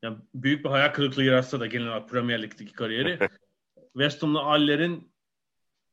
[0.02, 3.18] yani büyük bir hayal kırıklığı yaratsa da genel olarak Premier Lig'deki kariyeri.
[3.92, 5.10] West Ham'la Aller'in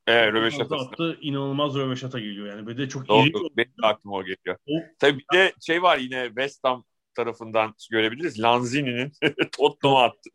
[0.08, 0.76] Evet, röveşata.
[0.76, 2.66] Attı, inanılmaz röveşata geliyor yani.
[2.66, 3.56] Bir de çok Doğru, iri.
[3.56, 4.56] Benim de aklıma o geliyor.
[4.66, 8.40] O, Tabii bir de şey var yine West Ham tarafından görebiliriz.
[8.40, 9.12] Lanzini'nin
[9.52, 10.30] Tottenham'a attı.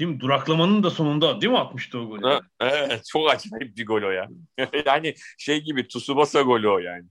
[0.00, 0.20] Değil mi?
[0.20, 2.40] Duraklamanın da sonunda değil mi atmıştı o golü?
[2.60, 4.28] Evet çok acayip bir gol o ya.
[4.86, 7.06] yani şey gibi Tsubasa golü o yani.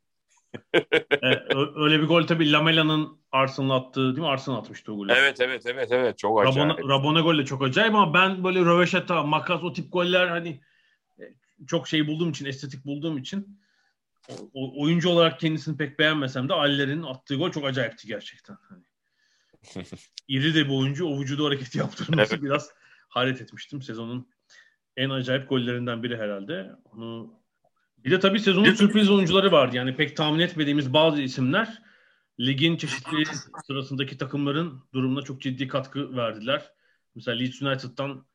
[1.21, 1.41] evet,
[1.75, 4.27] öyle bir gol tabii Lamela'nın Arsenal attığı değil mi?
[4.27, 5.11] Arsenal atmıştı o golü.
[5.11, 6.69] Evet evet evet evet çok acayip.
[6.69, 10.61] Rabona, Rabona gol de çok acayip ama ben böyle röveşata, makas o tip goller hani
[11.19, 11.23] e,
[11.67, 13.59] çok şey bulduğum için, estetik bulduğum için
[14.53, 18.57] o, oyuncu olarak kendisini pek beğenmesem de Aller'in attığı gol çok acayipti gerçekten.
[18.69, 18.83] Hani
[20.27, 22.43] iri de bir oyuncu o vücudu hareketi yaptırması evet.
[22.43, 22.69] biraz
[23.09, 23.81] hayret etmiştim.
[23.81, 24.29] Sezonun
[24.97, 26.71] en acayip gollerinden biri herhalde.
[26.93, 27.39] Onu
[27.97, 29.75] bir de tabii sezonun sürpriz oyuncuları vardı.
[29.75, 31.81] Yani pek tahmin etmediğimiz bazı isimler
[32.39, 33.23] ligin çeşitli
[33.67, 36.71] sırasındaki takımların durumuna çok ciddi katkı verdiler.
[37.15, 38.25] Mesela Leeds United'dan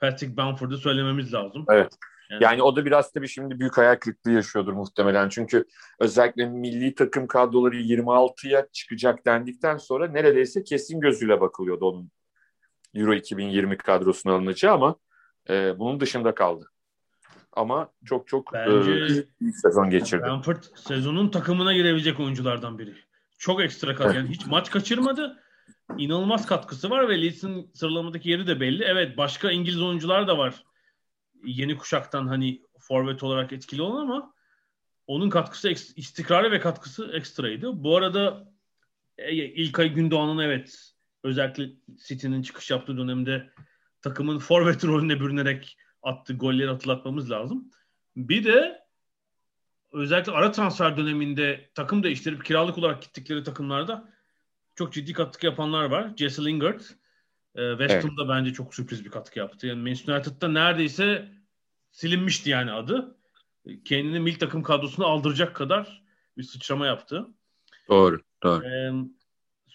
[0.00, 1.64] Patrick Bamford'u söylememiz lazım.
[1.70, 1.92] Evet.
[2.30, 5.28] Yani, yani o da biraz tabii şimdi büyük hayal kırıklığı yaşıyordur muhtemelen.
[5.28, 5.64] Çünkü
[6.00, 12.10] özellikle milli takım kadroları 26'ya çıkacak dendikten sonra neredeyse kesin gözüyle bakılıyordu onun
[12.94, 14.96] Euro 2020 kadrosuna alınacağı ama
[15.50, 16.70] e, bunun dışında kaldı.
[17.52, 19.06] Ama çok çok Bence, e,
[19.40, 20.22] iyi sezon geçirdi.
[20.22, 22.94] Bamford sezonun takımına girebilecek oyunculardan biri.
[23.38, 24.16] çok ekstra katkı.
[24.16, 25.38] Yani hiç maç kaçırmadı.
[25.98, 28.84] İnanılmaz katkısı var ve Leeds'in sıralamadaki yeri de belli.
[28.84, 30.64] Evet başka İngiliz oyuncular da var.
[31.44, 34.34] Yeni kuşaktan hani forvet olarak etkili olan ama
[35.06, 37.82] onun katkısı istikrarı ve katkısı ekstraydı.
[37.84, 38.52] Bu arada
[39.18, 41.70] e, İlkay Gündoğan'ın evet özellikle
[42.06, 43.50] City'nin çıkış yaptığı dönemde
[44.02, 47.70] takımın forvet rolüne bürünerek attığı golleri hatırlatmamız lazım.
[48.16, 48.82] Bir de
[49.92, 54.08] özellikle ara transfer döneminde takım değiştirip kiralık olarak gittikleri takımlarda
[54.74, 56.12] çok ciddi katkı yapanlar var.
[56.16, 56.80] Jesse Lingard
[57.54, 58.04] e, West evet.
[58.04, 59.66] Ham'da bence çok sürpriz bir katkı yaptı.
[59.66, 61.28] Yani Manchester United'da neredeyse
[61.90, 63.16] silinmişti yani adı.
[63.84, 66.02] Kendini milli takım kadrosuna aldıracak kadar
[66.36, 67.26] bir sıçrama yaptı.
[67.88, 68.64] Doğru, doğru.
[68.64, 68.92] Ee,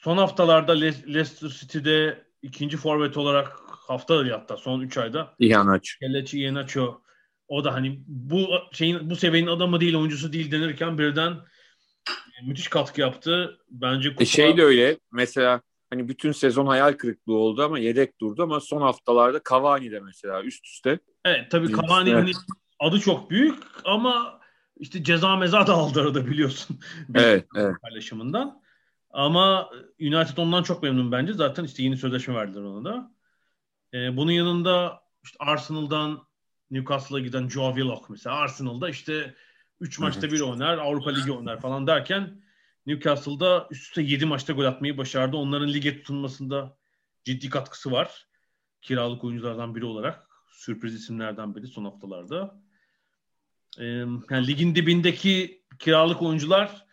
[0.03, 5.35] son haftalarda Le- Leicester City'de ikinci forvet olarak hafta hatta son 3 ayda.
[5.39, 5.99] Iheanacho.
[5.99, 7.01] Kelechi Iheanacho.
[7.47, 11.31] O da hani bu şeyin bu seviyenin adamı değil, oyuncusu değil denirken birden
[12.09, 13.57] e, müthiş katkı yaptı.
[13.69, 14.23] Bence kupa...
[14.23, 14.99] e şey de öyle.
[15.11, 19.99] Mesela hani bütün sezon hayal kırıklığı oldu ama yedek durdu ama son haftalarda Cavani de
[19.99, 20.99] mesela üst üste.
[21.25, 22.35] Evet tabii Cavani'nin evet.
[22.79, 24.39] adı çok büyük ama
[24.79, 26.79] işte ceza meza da aldı arada biliyorsun.
[27.15, 27.75] evet, evet.
[27.81, 28.62] Paylaşımından.
[29.13, 31.33] Ama United ondan çok memnun bence.
[31.33, 33.11] Zaten işte yeni sözleşme verdiler ona da.
[33.93, 36.27] Ee, bunun yanında işte Arsenal'dan
[36.71, 38.35] Newcastle'a giden Joe Willock mesela.
[38.35, 39.35] Arsenal'da işte
[39.79, 42.43] 3 maçta bir oynar, Avrupa Ligi oynar falan derken
[42.85, 45.37] Newcastle'da üst üste 7 maçta gol atmayı başardı.
[45.37, 46.77] Onların lige tutunmasında
[47.23, 48.27] ciddi katkısı var.
[48.81, 50.27] Kiralık oyunculardan biri olarak.
[50.51, 52.61] Sürpriz isimlerden biri son haftalarda.
[53.79, 53.85] Ee,
[54.29, 56.85] yani ligin dibindeki kiralık oyuncular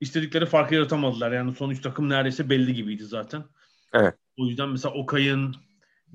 [0.00, 1.32] istedikleri farkı yaratamadılar.
[1.32, 3.44] Yani son üç takım neredeyse belli gibiydi zaten.
[3.92, 4.14] Evet.
[4.36, 5.56] O yüzden mesela Okay'ın,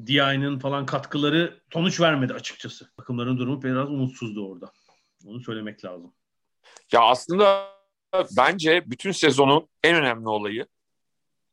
[0.05, 2.95] Diay'ın falan katkıları sonuç vermedi açıkçası.
[2.97, 4.71] Takımların durumu biraz umutsuzdu orada.
[5.25, 6.13] Onu söylemek lazım.
[6.91, 7.69] Ya aslında
[8.37, 10.67] bence bütün sezonun en önemli olayı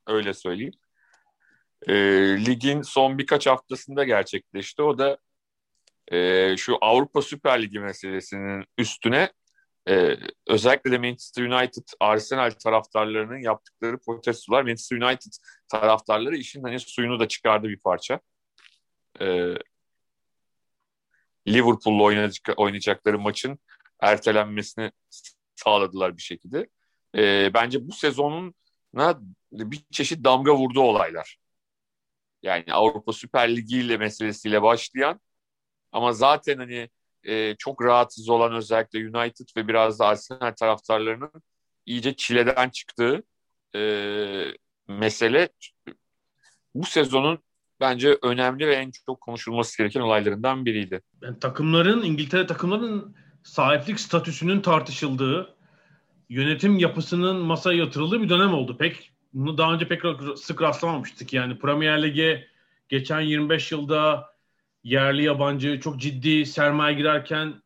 [0.07, 0.75] öyle söyleyeyim.
[1.89, 1.95] E,
[2.47, 4.83] ligin son birkaç haftasında gerçekleşti.
[4.83, 5.19] O da
[6.13, 9.33] e, şu Avrupa Süper Ligi meselesinin üstüne
[9.89, 15.33] e, özellikle de Manchester United, Arsenal taraftarlarının yaptıkları protestolar Manchester United
[15.69, 18.21] taraftarları işin hani suyunu da çıkardı bir parça.
[19.21, 19.55] E,
[21.49, 23.59] Liverpool'la oynayacak, oynayacakları maçın
[24.01, 24.93] ertelenmesini
[25.55, 26.69] sağladılar bir şekilde.
[27.17, 29.21] E, bence bu sezonuna
[29.53, 31.39] bir çeşit damga vurdu olaylar.
[32.43, 35.21] Yani Avrupa Süper Ligi ile meselesiyle başlayan
[35.93, 36.91] ama zaten hani
[37.27, 41.43] e, çok rahatsız olan özellikle United ve biraz da Arsenal taraftarlarının
[41.87, 43.23] iyice çileden çıktığı
[43.77, 43.81] e,
[44.89, 45.49] mesele
[46.75, 47.39] bu sezonun
[47.81, 51.01] bence önemli ve en çok konuşulması gereken olaylarından biriydi.
[51.23, 55.57] Yani takımların, İngiltere takımların sahiplik statüsünün tartışıldığı,
[56.29, 58.77] yönetim yapısının masaya yatırıldığı bir dönem oldu.
[58.77, 60.03] Pek bunu daha önce pek
[60.37, 61.33] sık rastlamamıştık.
[61.33, 62.47] Yani Premier Lig'e
[62.89, 64.31] geçen 25 yılda
[64.87, 67.63] yerli yabancı çok ciddi sermaye girerken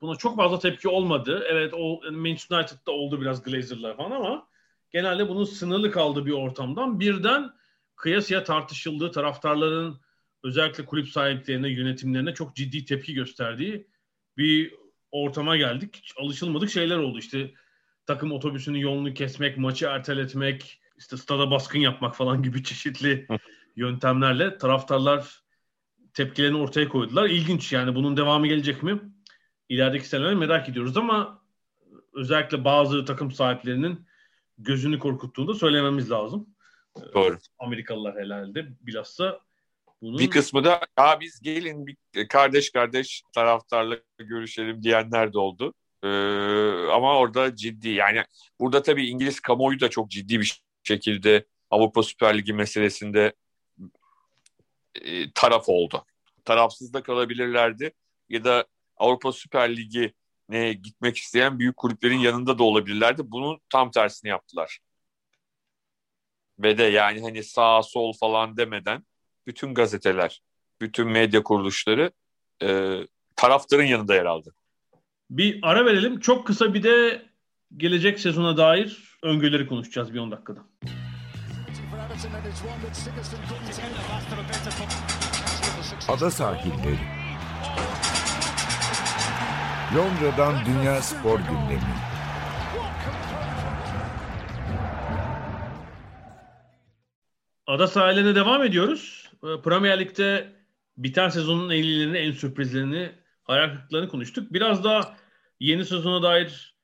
[0.00, 1.44] buna çok fazla tepki olmadı.
[1.48, 4.48] Evet o Manchester United'da oldu biraz Glazer'lar falan ama
[4.92, 7.50] genelde bunun sınırlı kaldığı bir ortamdan birden
[7.96, 10.00] kıyasıya tartışıldığı taraftarların
[10.42, 13.86] özellikle kulüp sahiplerine, yönetimlerine çok ciddi tepki gösterdiği
[14.36, 14.74] bir
[15.10, 15.96] ortama geldik.
[16.02, 17.18] Hiç alışılmadık şeyler oldu.
[17.18, 17.54] İşte
[18.06, 23.28] takım otobüsünün yolunu kesmek, maçı erteletmek, işte stada baskın yapmak falan gibi çeşitli
[23.76, 25.45] yöntemlerle taraftarlar
[26.16, 27.28] tepkilerini ortaya koydular.
[27.28, 29.00] İlginç yani bunun devamı gelecek mi?
[29.68, 31.42] İlerideki seneler merak ediyoruz ama
[32.14, 34.06] özellikle bazı takım sahiplerinin
[34.58, 36.46] gözünü korkuttuğunu da söylememiz lazım.
[37.14, 37.38] Doğru.
[37.58, 39.40] Amerikalılar herhalde bilhassa
[40.02, 40.18] bunun...
[40.18, 41.96] Bir kısmı da ya biz gelin bir
[42.28, 45.74] kardeş kardeş taraftarla görüşelim diyenler de oldu.
[46.02, 46.08] Ee,
[46.92, 48.24] ama orada ciddi yani
[48.60, 53.32] burada tabii İngiliz kamuoyu da çok ciddi bir şekilde Avrupa Süper Ligi meselesinde
[55.04, 56.04] e, taraf oldu.
[56.44, 57.92] Tarafsız da kalabilirlerdi
[58.28, 60.14] ya da Avrupa Süper Ligi
[60.48, 63.22] ne gitmek isteyen büyük kulüplerin yanında da olabilirlerdi.
[63.30, 64.78] Bunun tam tersini yaptılar.
[66.58, 69.04] Ve de yani hani sağ sol falan demeden
[69.46, 70.42] bütün gazeteler,
[70.80, 72.10] bütün medya kuruluşları
[72.62, 72.98] e,
[73.36, 74.54] taraftarın yanında yer aldı.
[75.30, 76.20] Bir ara verelim.
[76.20, 77.26] Çok kısa bir de
[77.76, 80.60] gelecek sezona dair öngörüleri konuşacağız bir 10 dakikada.
[86.08, 86.98] Ada sahilleri.
[89.96, 91.80] Londra'dan Dünya Spor Gündemi.
[97.66, 99.30] Ada sahiline devam ediyoruz.
[99.44, 100.52] Ee, Premier Lig'de
[100.96, 103.12] biten sezonun en iyilerini, en sürprizlerini,
[103.44, 104.52] hayal konuştuk.
[104.52, 105.16] Biraz daha
[105.60, 106.76] yeni sezona dair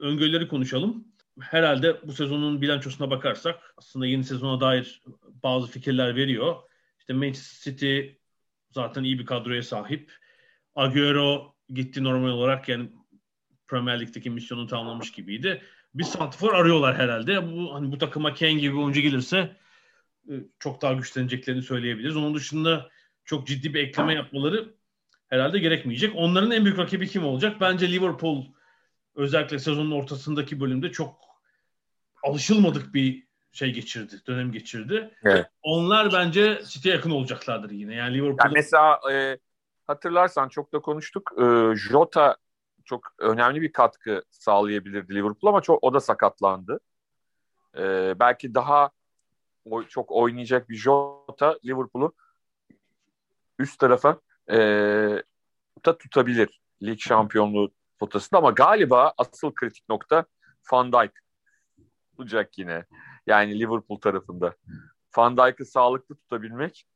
[0.00, 1.09] öngörüleri konuşalım.
[1.40, 5.02] Herhalde bu sezonun bilançosuna bakarsak aslında yeni sezona dair
[5.42, 6.56] bazı fikirler veriyor.
[6.98, 8.00] İşte Manchester City
[8.70, 10.12] zaten iyi bir kadroya sahip.
[10.74, 12.90] Agüero gitti normal olarak yani
[13.66, 15.62] Premier Lig'deki misyonu tamamlamış gibiydi.
[15.94, 17.52] Bir santifor arıyorlar herhalde.
[17.52, 19.56] Bu hani bu takıma Kane gibi bir oyuncu gelirse
[20.28, 22.16] e, çok daha güçleneceklerini söyleyebiliriz.
[22.16, 22.90] Onun dışında
[23.24, 24.74] çok ciddi bir ekleme yapmaları
[25.28, 26.12] herhalde gerekmeyecek.
[26.16, 27.60] Onların en büyük rakibi kim olacak?
[27.60, 28.46] Bence Liverpool
[29.14, 31.29] özellikle sezonun ortasındaki bölümde çok
[32.22, 35.14] alışılmadık bir şey geçirdi, dönem geçirdi.
[35.24, 35.46] Evet.
[35.62, 37.94] Onlar bence City'ye yakın olacaklardır yine.
[37.94, 39.38] Yani Liverpool Yani mesela e,
[39.86, 41.32] hatırlarsan çok da konuştuk.
[41.38, 42.36] E, Jota
[42.84, 46.80] çok önemli bir katkı sağlayabilirdi Liverpool ama çok o da sakatlandı.
[47.78, 48.90] E, belki daha
[49.64, 52.14] o, çok oynayacak bir Jota Liverpool'u
[53.58, 54.58] üst tarafa e,
[55.86, 60.24] da tutabilir lig şampiyonluğu potasında ama galiba asıl kritik nokta
[60.72, 61.12] Van Dijk
[62.20, 62.84] olacak yine.
[63.26, 64.54] Yani Liverpool tarafında.
[65.16, 66.86] Van Dijk'ı sağlıklı tutabilmek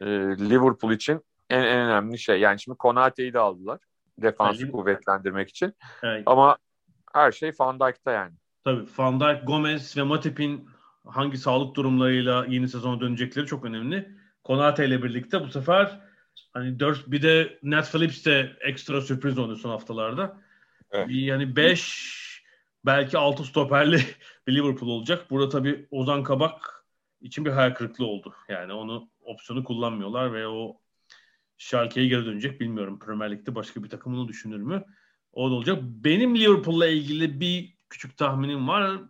[0.00, 0.06] e,
[0.50, 2.40] Liverpool için en, en önemli şey.
[2.40, 3.80] Yani şimdi Konate'yi de aldılar.
[4.18, 5.74] Defansı Yani- kuvvetlendirmek için.
[6.02, 6.56] yani, Ama
[7.12, 8.32] her şey Van Dijk'ta yani.
[8.64, 10.68] tabii Van Dijk, Gomez ve Matip'in
[11.06, 14.18] hangi sağlık durumlarıyla yeni sezona dönecekleri çok önemli.
[14.44, 16.00] Konate ile birlikte bu sefer
[16.52, 20.40] hani 4 bir de Nat Phillips de ekstra sürpriz oldu son haftalarda.
[20.90, 21.06] Evet.
[21.10, 22.23] Yani 5
[22.86, 24.00] belki 6 stoperli
[24.46, 25.30] bir Liverpool olacak.
[25.30, 26.86] Burada tabii Ozan Kabak
[27.20, 28.34] için bir hayal kırıklığı oldu.
[28.48, 30.80] Yani onu opsiyonu kullanmıyorlar ve o
[31.58, 32.98] Schalke'ye geri dönecek bilmiyorum.
[32.98, 34.84] Premier Lig'de başka bir takım onu düşünür mü?
[35.32, 35.82] O da olacak.
[35.82, 39.00] Benim Liverpool'la ilgili bir küçük tahminim var.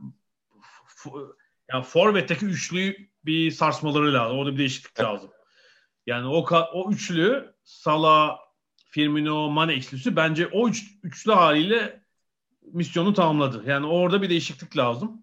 [0.87, 1.11] F-
[1.73, 4.39] ya forvetteki üçlüyü bir sarsmaları lazım.
[4.39, 5.31] Orada bir değişiklik lazım.
[6.07, 8.39] Yani o o üçlü Salah,
[8.91, 12.04] Firmino, Mane ikilisi bence o üç, üçlü haliyle
[12.73, 13.65] misyonu tamamladı.
[13.67, 15.23] Yani orada bir değişiklik lazım.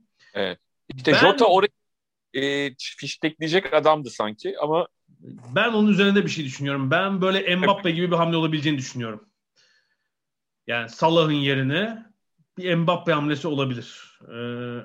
[0.95, 1.69] İşte Ben- Jota oraya
[2.33, 4.87] e, fiştekleyecek adamdı sanki ama
[5.55, 6.91] Ben onun üzerinde bir şey düşünüyorum.
[6.91, 9.29] Ben böyle Mbappe gibi bir hamle olabileceğini düşünüyorum.
[10.67, 12.05] Yani Salah'ın yerine
[12.57, 14.19] bir Mbappe hamlesi olabilir.
[14.35, 14.79] Ee,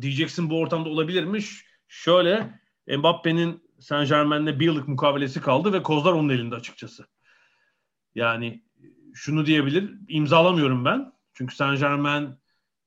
[0.00, 1.64] diyeceksin bu ortamda olabilirmiş.
[1.88, 7.06] Şöyle Mbappe'nin Saint Germain'le bir yıllık mukavelesi kaldı ve kozlar onun elinde açıkçası.
[8.14, 8.64] Yani
[9.14, 9.90] şunu diyebilir.
[10.08, 11.12] imzalamıyorum ben.
[11.38, 12.28] Çünkü Saint Germain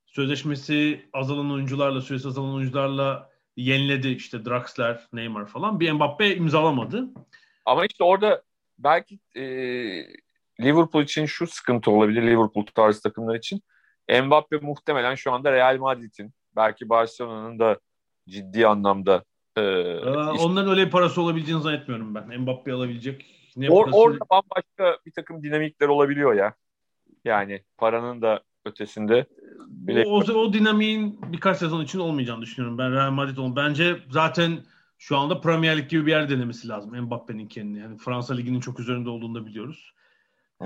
[0.05, 4.07] sözleşmesi azalan oyuncularla, süresi azalan oyuncularla yeniledi.
[4.07, 5.79] işte Draxler, Neymar falan.
[5.79, 7.09] Bir Mbappe imzalamadı.
[7.65, 8.41] ama işte orada
[8.77, 9.43] belki e,
[10.61, 13.61] Liverpool için şu sıkıntı olabilir Liverpool tarzı takımlar için.
[14.23, 17.79] Mbappe muhtemelen şu anda Real Madrid'in belki Barcelona'nın da
[18.29, 19.23] ciddi anlamda
[19.55, 22.41] e, Aa, işte onların öyle bir parası olabileceğini zannetmiyorum ben.
[22.41, 23.25] Mbappe alabilecek.
[23.55, 26.53] Ne or- parası- orada bambaşka bir takım dinamikler olabiliyor ya.
[27.25, 29.27] Yani paranın da ötesinde.
[29.67, 32.77] bile- o, o, o dinamiğin birkaç sezon için olmayacağını düşünüyorum.
[32.77, 33.55] Ben Real Madrid ol.
[33.55, 34.59] Bence zaten
[34.97, 37.79] şu anda Premier Lig gibi bir yer denemesi lazım Mbappe'nin kendini.
[37.79, 39.93] Yani Fransa Ligi'nin çok üzerinde olduğunu da biliyoruz.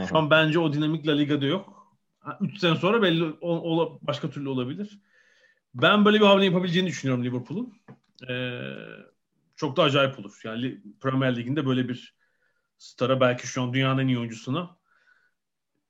[0.07, 1.95] Şu an bence o dinamik La Liga'da yok.
[2.41, 4.99] 3 sene sonra belli o, o- başka türlü olabilir.
[5.73, 7.73] Ben böyle bir hamle yapabileceğini düşünüyorum Liverpool'un.
[8.29, 8.61] Ee,
[9.55, 10.41] çok da acayip olur.
[10.43, 12.15] Yani Premier Lig'inde böyle bir
[12.77, 14.77] stara belki şu an dünyanın en iyi oyuncusuna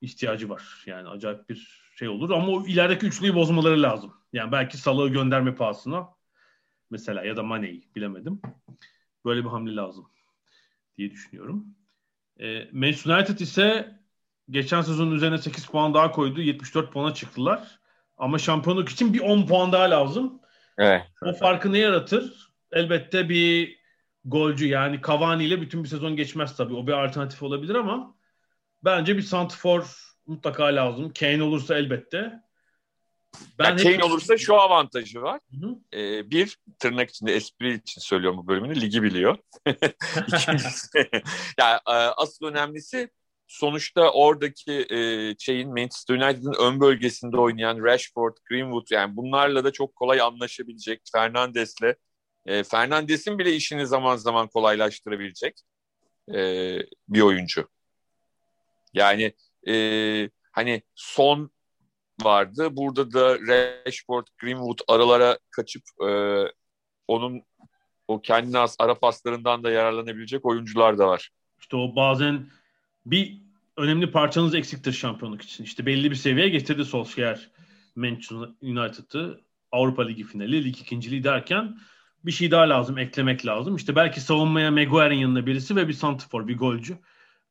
[0.01, 0.83] ihtiyacı var.
[0.85, 4.13] Yani acayip bir şey olur ama o ilerideki üçlüyü bozmaları lazım.
[4.33, 6.09] Yani belki Salah'ı gönderme pahasına
[6.89, 8.41] mesela ya da Mane'yi bilemedim.
[9.25, 10.09] Böyle bir hamle lazım
[10.97, 11.65] diye düşünüyorum.
[12.39, 13.99] E, Manchester United ise
[14.49, 16.41] geçen sezonun üzerine 8 puan daha koydu.
[16.41, 17.79] 74 puana çıktılar.
[18.17, 20.39] Ama şampiyonluk için bir 10 puan daha lazım.
[20.77, 21.03] Evet.
[21.21, 22.49] O farkı ne yaratır?
[22.71, 23.79] Elbette bir
[24.25, 26.73] golcü yani Cavani ile bütün bir sezon geçmez tabii.
[26.73, 28.14] O bir alternatif olabilir ama
[28.83, 31.13] bence bir santrfor mutlaka lazım.
[31.19, 32.45] Kane olursa elbette.
[33.59, 35.39] Ben hep- Kane olursa şu avantajı var.
[35.51, 35.99] Hı hı.
[35.99, 39.37] Ee, bir tırnak içinde espri için söylüyorum bu bölümünü ligi biliyor.
[40.27, 41.09] İkincisi
[41.59, 43.09] yani e, asıl önemlisi
[43.47, 44.97] sonuçta oradaki e,
[45.39, 51.95] şeyin Manchester United'ın ön bölgesinde oynayan Rashford, Greenwood yani bunlarla da çok kolay anlaşabilecek Fernandes'le
[52.45, 55.61] e, Fernandes'in bile işini zaman zaman kolaylaştırabilecek
[56.33, 56.39] e,
[57.09, 57.67] bir oyuncu.
[58.95, 59.33] Yani
[59.67, 61.51] e, hani son
[62.23, 62.67] vardı.
[62.71, 66.41] Burada da Rashford, Greenwood aralara kaçıp e,
[67.07, 67.41] onun
[68.07, 71.29] o kendine has ara paslarından da yararlanabilecek oyuncular da var.
[71.59, 72.47] İşte o bazen
[73.05, 73.41] bir
[73.77, 75.63] önemli parçanız eksiktir şampiyonluk için.
[75.63, 77.49] İşte belli bir seviyeye getirdi Solskjaer
[77.95, 79.41] Manchester United'ı
[79.71, 81.77] Avrupa Ligi finali, lig ikinciliği derken
[82.25, 83.75] bir şey daha lazım, eklemek lazım.
[83.75, 86.97] İşte belki savunmaya Maguire'in yanında birisi ve bir santifor, bir golcü.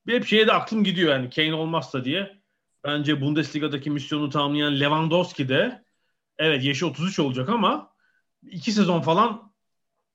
[0.07, 2.39] Bir hep şeye de aklım gidiyor yani Kane olmazsa diye.
[2.85, 5.85] bence Bundesliga'daki misyonu tamamlayan Lewandowski de
[6.39, 7.95] evet yaşı 33 olacak ama
[8.43, 9.55] iki sezon falan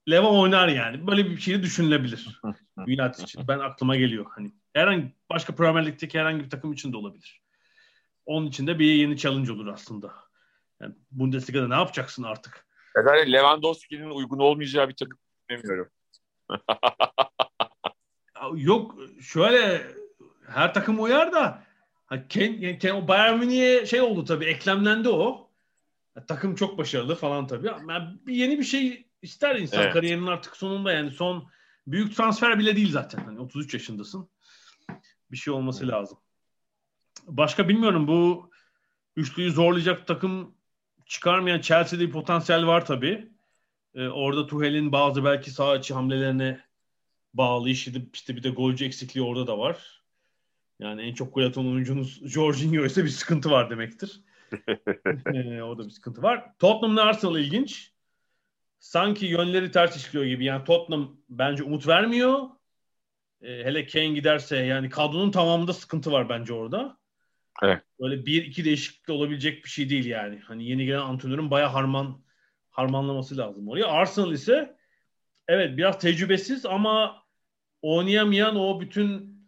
[0.09, 1.07] Leva oynar yani.
[1.07, 2.41] Böyle bir şey düşünülebilir.
[2.77, 3.47] United için.
[3.47, 4.25] Ben aklıma geliyor.
[4.35, 7.41] Hani herhangi başka Premier Lig'deki herhangi bir takım için de olabilir.
[8.25, 10.13] Onun için de bir yeni challenge olur aslında.
[10.81, 12.65] Yani Bundesliga'da ne yapacaksın artık?
[12.97, 15.19] Yani Lewandowski'nin uygun olmayacağı bir takım
[15.49, 15.89] bilmiyorum.
[18.55, 19.87] Yok şöyle
[20.47, 21.63] her takım uyar da
[22.29, 25.49] Ken, yani o Bayern Münih'e şey oldu tabii eklemlendi o.
[26.27, 27.67] Takım çok başarılı falan tabii.
[27.67, 29.93] Yani bir yeni bir şey ister insan evet.
[29.93, 31.49] kariyerinin artık sonunda yani son
[31.87, 33.19] büyük transfer bile değil zaten.
[33.25, 34.29] Hani 33 yaşındasın.
[35.31, 36.17] Bir şey olması lazım.
[37.27, 38.49] Başka bilmiyorum bu
[39.15, 40.55] üçlüyü zorlayacak takım
[41.05, 43.29] çıkarmayan Chelsea'de bir potansiyel var tabii.
[43.95, 46.63] Ee, orada Tuhel'in bazı belki sağ içi hamlelerine
[47.33, 50.03] bağlı işte, işte bir de golcü eksikliği orada da var.
[50.79, 54.21] Yani en çok gol atan oyuncunuz Jorginho ise bir sıkıntı var demektir.
[55.33, 56.53] ee, orada bir sıkıntı var.
[56.59, 57.91] Tottenham'la Arsenal ilginç.
[58.79, 60.45] Sanki yönleri ters işliyor gibi.
[60.45, 62.49] Yani Tottenham bence umut vermiyor.
[63.41, 66.97] Ee, hele Kane giderse yani kadronun tamamında sıkıntı var bence orada.
[67.63, 67.83] Evet.
[67.99, 70.39] Böyle bir iki değişiklikle olabilecek bir şey değil yani.
[70.39, 72.23] Hani yeni gelen antrenörün baya harman
[72.69, 73.87] harmanlaması lazım oraya.
[73.87, 74.78] Arsenal ise
[75.49, 77.23] evet biraz tecrübesiz ama
[77.81, 79.39] oynayamayan o bütün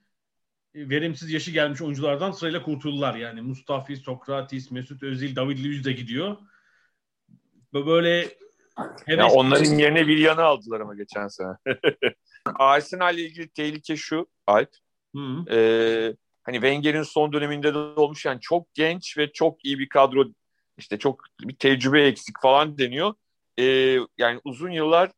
[0.75, 3.15] verimsiz yaşı gelmiş oyunculardan sırayla kurtuldular.
[3.15, 6.37] Yani Mustafi, Sokratis, Mesut Özil, David Luiz de gidiyor.
[7.73, 8.37] Böyle
[9.07, 11.55] ya onların yerine bir yanı aldılar ama geçen sene.
[12.55, 14.69] Arsenal ile ilgili tehlike şu Alp.
[15.15, 15.45] Hı.
[15.51, 20.25] Ee, hani Wenger'in son döneminde de olmuş yani çok genç ve çok iyi bir kadro
[20.77, 23.13] işte çok bir tecrübe eksik falan deniyor.
[23.59, 25.11] Ee, yani uzun yıllar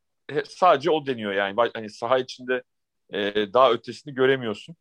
[0.46, 2.64] sadece o deniyor yani hani saha içinde
[3.10, 4.76] e, daha ötesini göremiyorsun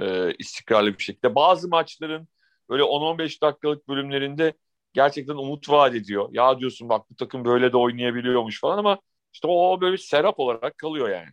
[0.00, 1.34] e, istikrarlı bir şekilde.
[1.34, 2.28] Bazı maçların
[2.68, 4.52] böyle 10-15 dakikalık bölümlerinde
[4.92, 6.28] gerçekten umut vaat ediyor.
[6.32, 8.98] Ya diyorsun bak bu takım böyle de oynayabiliyormuş falan ama
[9.32, 11.28] işte o böyle serap olarak kalıyor yani.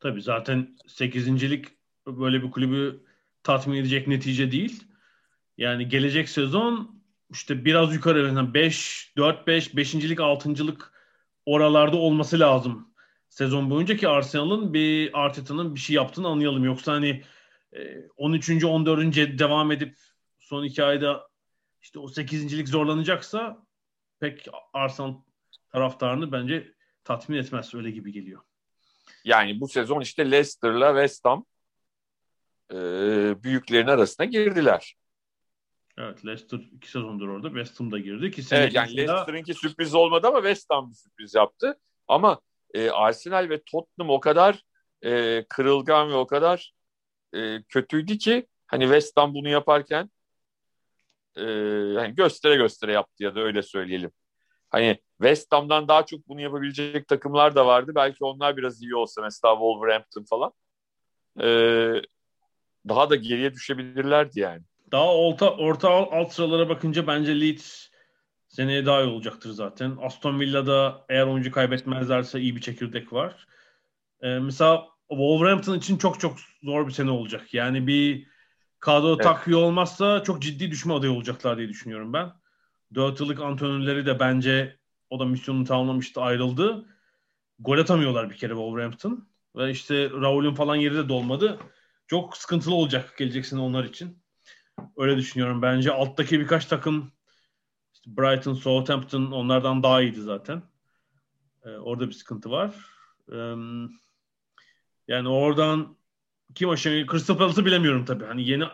[0.00, 1.68] Tabii zaten 8.lik
[2.06, 3.04] böyle bir kulübü
[3.42, 4.84] tatmin edecek netice değil.
[5.58, 10.97] Yani gelecek sezon işte biraz yukarı 5, 4, 5, 5.lik, 6.lık
[11.52, 12.88] oralarda olması lazım
[13.28, 16.64] sezon boyunca ki Arsenal'ın bir Arteta'nın bir şey yaptığını anlayalım.
[16.64, 17.22] Yoksa hani
[18.16, 18.50] 13.
[18.50, 19.16] E, 14.
[19.16, 19.98] devam edip
[20.38, 21.28] son iki ayda
[21.82, 23.66] işte o 8.lik zorlanacaksa
[24.20, 25.14] pek Arsenal
[25.72, 26.72] taraftarını bence
[27.04, 28.42] tatmin etmez öyle gibi geliyor.
[29.24, 31.44] Yani bu sezon işte Leicester'la West Ham
[32.72, 32.76] e,
[33.42, 34.96] büyüklerin arasına girdiler.
[36.00, 37.48] Evet Leicester iki sezondur orada.
[37.48, 38.30] West Ham da girdi.
[38.30, 38.42] ki.
[38.52, 39.12] evet yani mesela...
[39.12, 41.78] Leicester'ınki sürpriz olmadı ama West Ham bir sürpriz yaptı.
[42.08, 42.40] Ama
[42.74, 44.62] e, Arsenal ve Tottenham o kadar
[45.04, 46.72] e, kırılgan ve o kadar
[47.34, 50.10] e, kötüydü ki hani West Ham bunu yaparken
[51.36, 51.42] e,
[51.94, 54.10] yani göstere göstere yaptı ya da öyle söyleyelim.
[54.70, 57.92] Hani West Ham'dan daha çok bunu yapabilecek takımlar da vardı.
[57.94, 60.52] Belki onlar biraz iyi olsa mesela Wolverhampton falan.
[61.40, 61.46] E,
[62.88, 64.62] daha da geriye düşebilirlerdi yani.
[64.92, 67.88] Daha orta, orta alt sıralara bakınca bence Leeds
[68.48, 69.96] seneye daha iyi olacaktır zaten.
[70.02, 73.46] Aston Villa'da eğer oyuncu kaybetmezlerse iyi bir çekirdek var.
[74.22, 77.54] Ee, mesela Wolverhampton için çok çok zor bir sene olacak.
[77.54, 78.26] Yani bir
[78.80, 79.22] kadro evet.
[79.22, 82.32] takviye olmazsa çok ciddi düşme adayı olacaklar diye düşünüyorum ben.
[82.94, 84.78] Dört yıllık antrenörleri de bence
[85.10, 86.86] o da misyonunu tamamlamıştı ayrıldı.
[87.58, 89.28] Gol atamıyorlar bir kere Wolverhampton.
[89.56, 91.58] Ve işte Raul'ün falan yeri de dolmadı.
[92.06, 94.22] Çok sıkıntılı olacak gelecek sene onlar için.
[94.96, 95.62] Öyle düşünüyorum.
[95.62, 97.12] Bence alttaki birkaç takım
[97.94, 100.62] işte Brighton, Southampton onlardan daha iyiydi zaten.
[101.64, 102.74] Ee, orada bir sıkıntı var.
[103.32, 103.54] Ee,
[105.08, 105.96] yani oradan
[106.54, 108.24] kim aşağı Crystal Palace'ı bilemiyorum tabii.
[108.24, 108.64] Hani yeni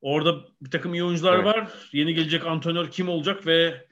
[0.00, 1.44] orada bir takım iyi oyuncular evet.
[1.44, 1.88] var.
[1.92, 3.86] Yeni gelecek antrenör kim olacak ve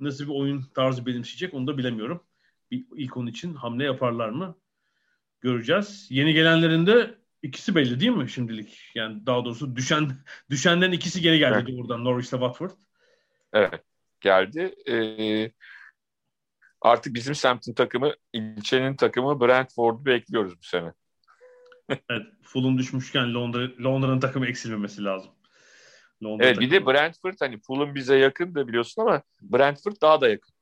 [0.00, 2.22] nasıl bir oyun tarzı benimseyecek onu da bilemiyorum.
[2.70, 4.58] Bir, ilk onun için hamle yaparlar mı?
[5.40, 6.06] Göreceğiz.
[6.10, 8.90] Yeni gelenlerin de ikisi belli değil mi şimdilik?
[8.94, 10.10] Yani daha doğrusu düşen
[10.50, 11.78] düşenden ikisi geri geldi evet.
[11.78, 12.70] buradan Norwich ile Watford.
[13.52, 13.82] Evet
[14.20, 14.74] geldi.
[14.88, 15.52] Ee,
[16.80, 20.92] artık bizim semtin takımı, ilçenin takımı Brentford'u bekliyoruz bu sene.
[22.10, 25.30] evet, Fulham düşmüşken Londra Londra'nın takımı eksilmemesi lazım.
[26.24, 26.72] Londra evet takımı.
[26.72, 30.57] bir de Brentford hani Fulham bize yakın da biliyorsun ama Brentford daha da yakın.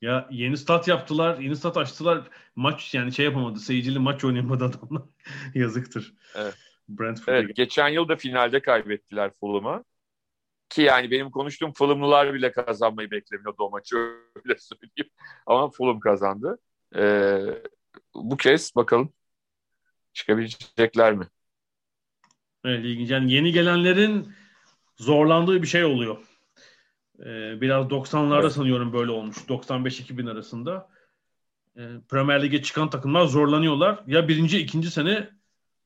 [0.00, 2.28] Ya yeni stat yaptılar, yeni stat açtılar.
[2.56, 5.02] Maç yani şey yapamadı, seyircili maç oynayamadı adamlar.
[5.54, 6.14] Yazıktır.
[6.34, 6.54] Evet.
[6.88, 9.84] Brentford'a evet, geçen yıl da finalde kaybettiler Fulham'a.
[10.68, 15.10] Ki yani benim konuştuğum Fulham'lılar bile kazanmayı beklemiyordu o maçı öyle söyleyeyim.
[15.46, 16.58] Ama Fulham kazandı.
[16.96, 17.40] Ee,
[18.14, 19.12] bu kez bakalım
[20.12, 21.28] çıkabilecekler mi?
[22.64, 23.10] Evet ilginç.
[23.10, 24.32] Yani yeni gelenlerin
[24.96, 26.18] zorlandığı bir şey oluyor.
[27.20, 28.52] Ee, biraz 90'larda evet.
[28.52, 29.36] sanıyorum böyle olmuş.
[29.36, 30.88] 95-2000 arasında.
[31.76, 34.02] Ee, Premier Lig'e çıkan takımlar zorlanıyorlar.
[34.06, 35.30] Ya birinci, ikinci sene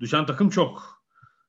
[0.00, 1.02] düşen takım çok.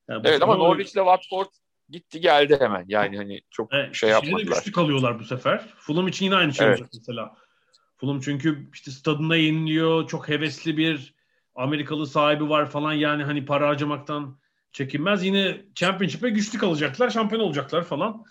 [0.08, 1.48] Yani evet ama Norwich ile Watford
[1.90, 2.86] gitti geldi hemen.
[2.88, 4.58] Yani hani çok evet, şey yapmadılar.
[4.58, 5.68] güçlü kalıyorlar bu sefer.
[5.78, 6.80] Fulham için yine aynı şey evet.
[6.80, 7.36] olacak mesela.
[7.98, 10.08] Fulham çünkü işte stadında yeniliyor.
[10.08, 11.14] Çok hevesli bir
[11.56, 14.40] Amerikalı sahibi var falan yani hani para harcamaktan
[14.72, 15.26] çekinmez.
[15.26, 17.10] Yine Championship'e güçlü kalacaklar.
[17.10, 18.26] Şampiyon olacaklar falan.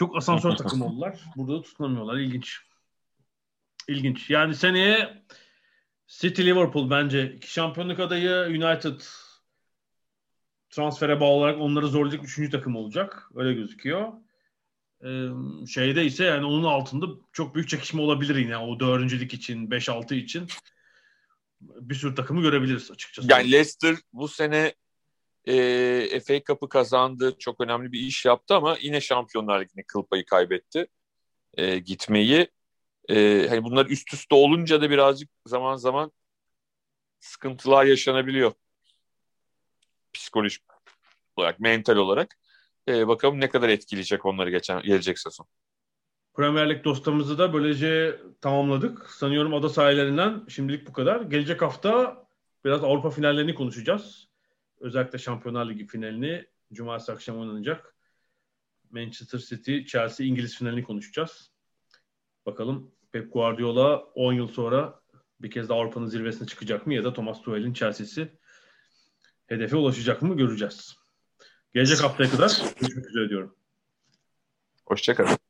[0.00, 1.20] Çok asansör takım oldular.
[1.36, 2.18] Burada da tutunamıyorlar.
[2.18, 2.58] İlginç.
[3.88, 4.30] İlginç.
[4.30, 5.24] Yani seneye
[6.06, 9.00] City Liverpool bence şampiyonluk adayı United
[10.70, 13.30] transfere bağlı olarak onları zorlayacak üçüncü takım olacak.
[13.34, 14.12] Öyle gözüküyor.
[15.04, 15.28] Ee,
[15.66, 20.48] şeyde ise yani onun altında çok büyük çekişme olabilir yine o dördüncülük için, 5-6 için
[21.60, 23.28] bir sürü takımı görebiliriz açıkçası.
[23.30, 24.74] Yani Leicester bu sene
[25.48, 27.36] e, FA Cup'ı kazandı.
[27.38, 30.86] Çok önemli bir iş yaptı ama yine Şampiyonlar Ligi'ne kıl payı kaybetti.
[31.54, 32.48] E, gitmeyi.
[33.08, 36.12] E, hani bunlar üst üste olunca da birazcık zaman zaman
[37.20, 38.52] sıkıntılar yaşanabiliyor.
[40.12, 40.62] Psikolojik
[41.36, 42.36] olarak, mental olarak.
[42.88, 45.46] E, bakalım ne kadar etkileyecek onları geçen gelecek sezon.
[46.34, 49.10] Premier Lig dostlarımızı da böylece tamamladık.
[49.10, 51.20] Sanıyorum ada sahillerinden şimdilik bu kadar.
[51.20, 52.24] Gelecek hafta
[52.64, 54.29] biraz Avrupa finallerini konuşacağız.
[54.80, 57.94] Özellikle Şampiyonlar Ligi finalini Cumartesi akşam oynanacak.
[58.90, 61.50] Manchester City, Chelsea İngiliz finalini konuşacağız.
[62.46, 65.00] Bakalım Pep Guardiola 10 yıl sonra
[65.40, 68.38] bir kez de Avrupa'nın zirvesine çıkacak mı ya da Thomas Tuchel'in Chelsea'si
[69.46, 70.96] hedefe ulaşacak mı göreceğiz.
[71.74, 73.56] Gelecek haftaya kadar görüşmek üzere diyorum.
[74.86, 75.49] Hoşçakalın.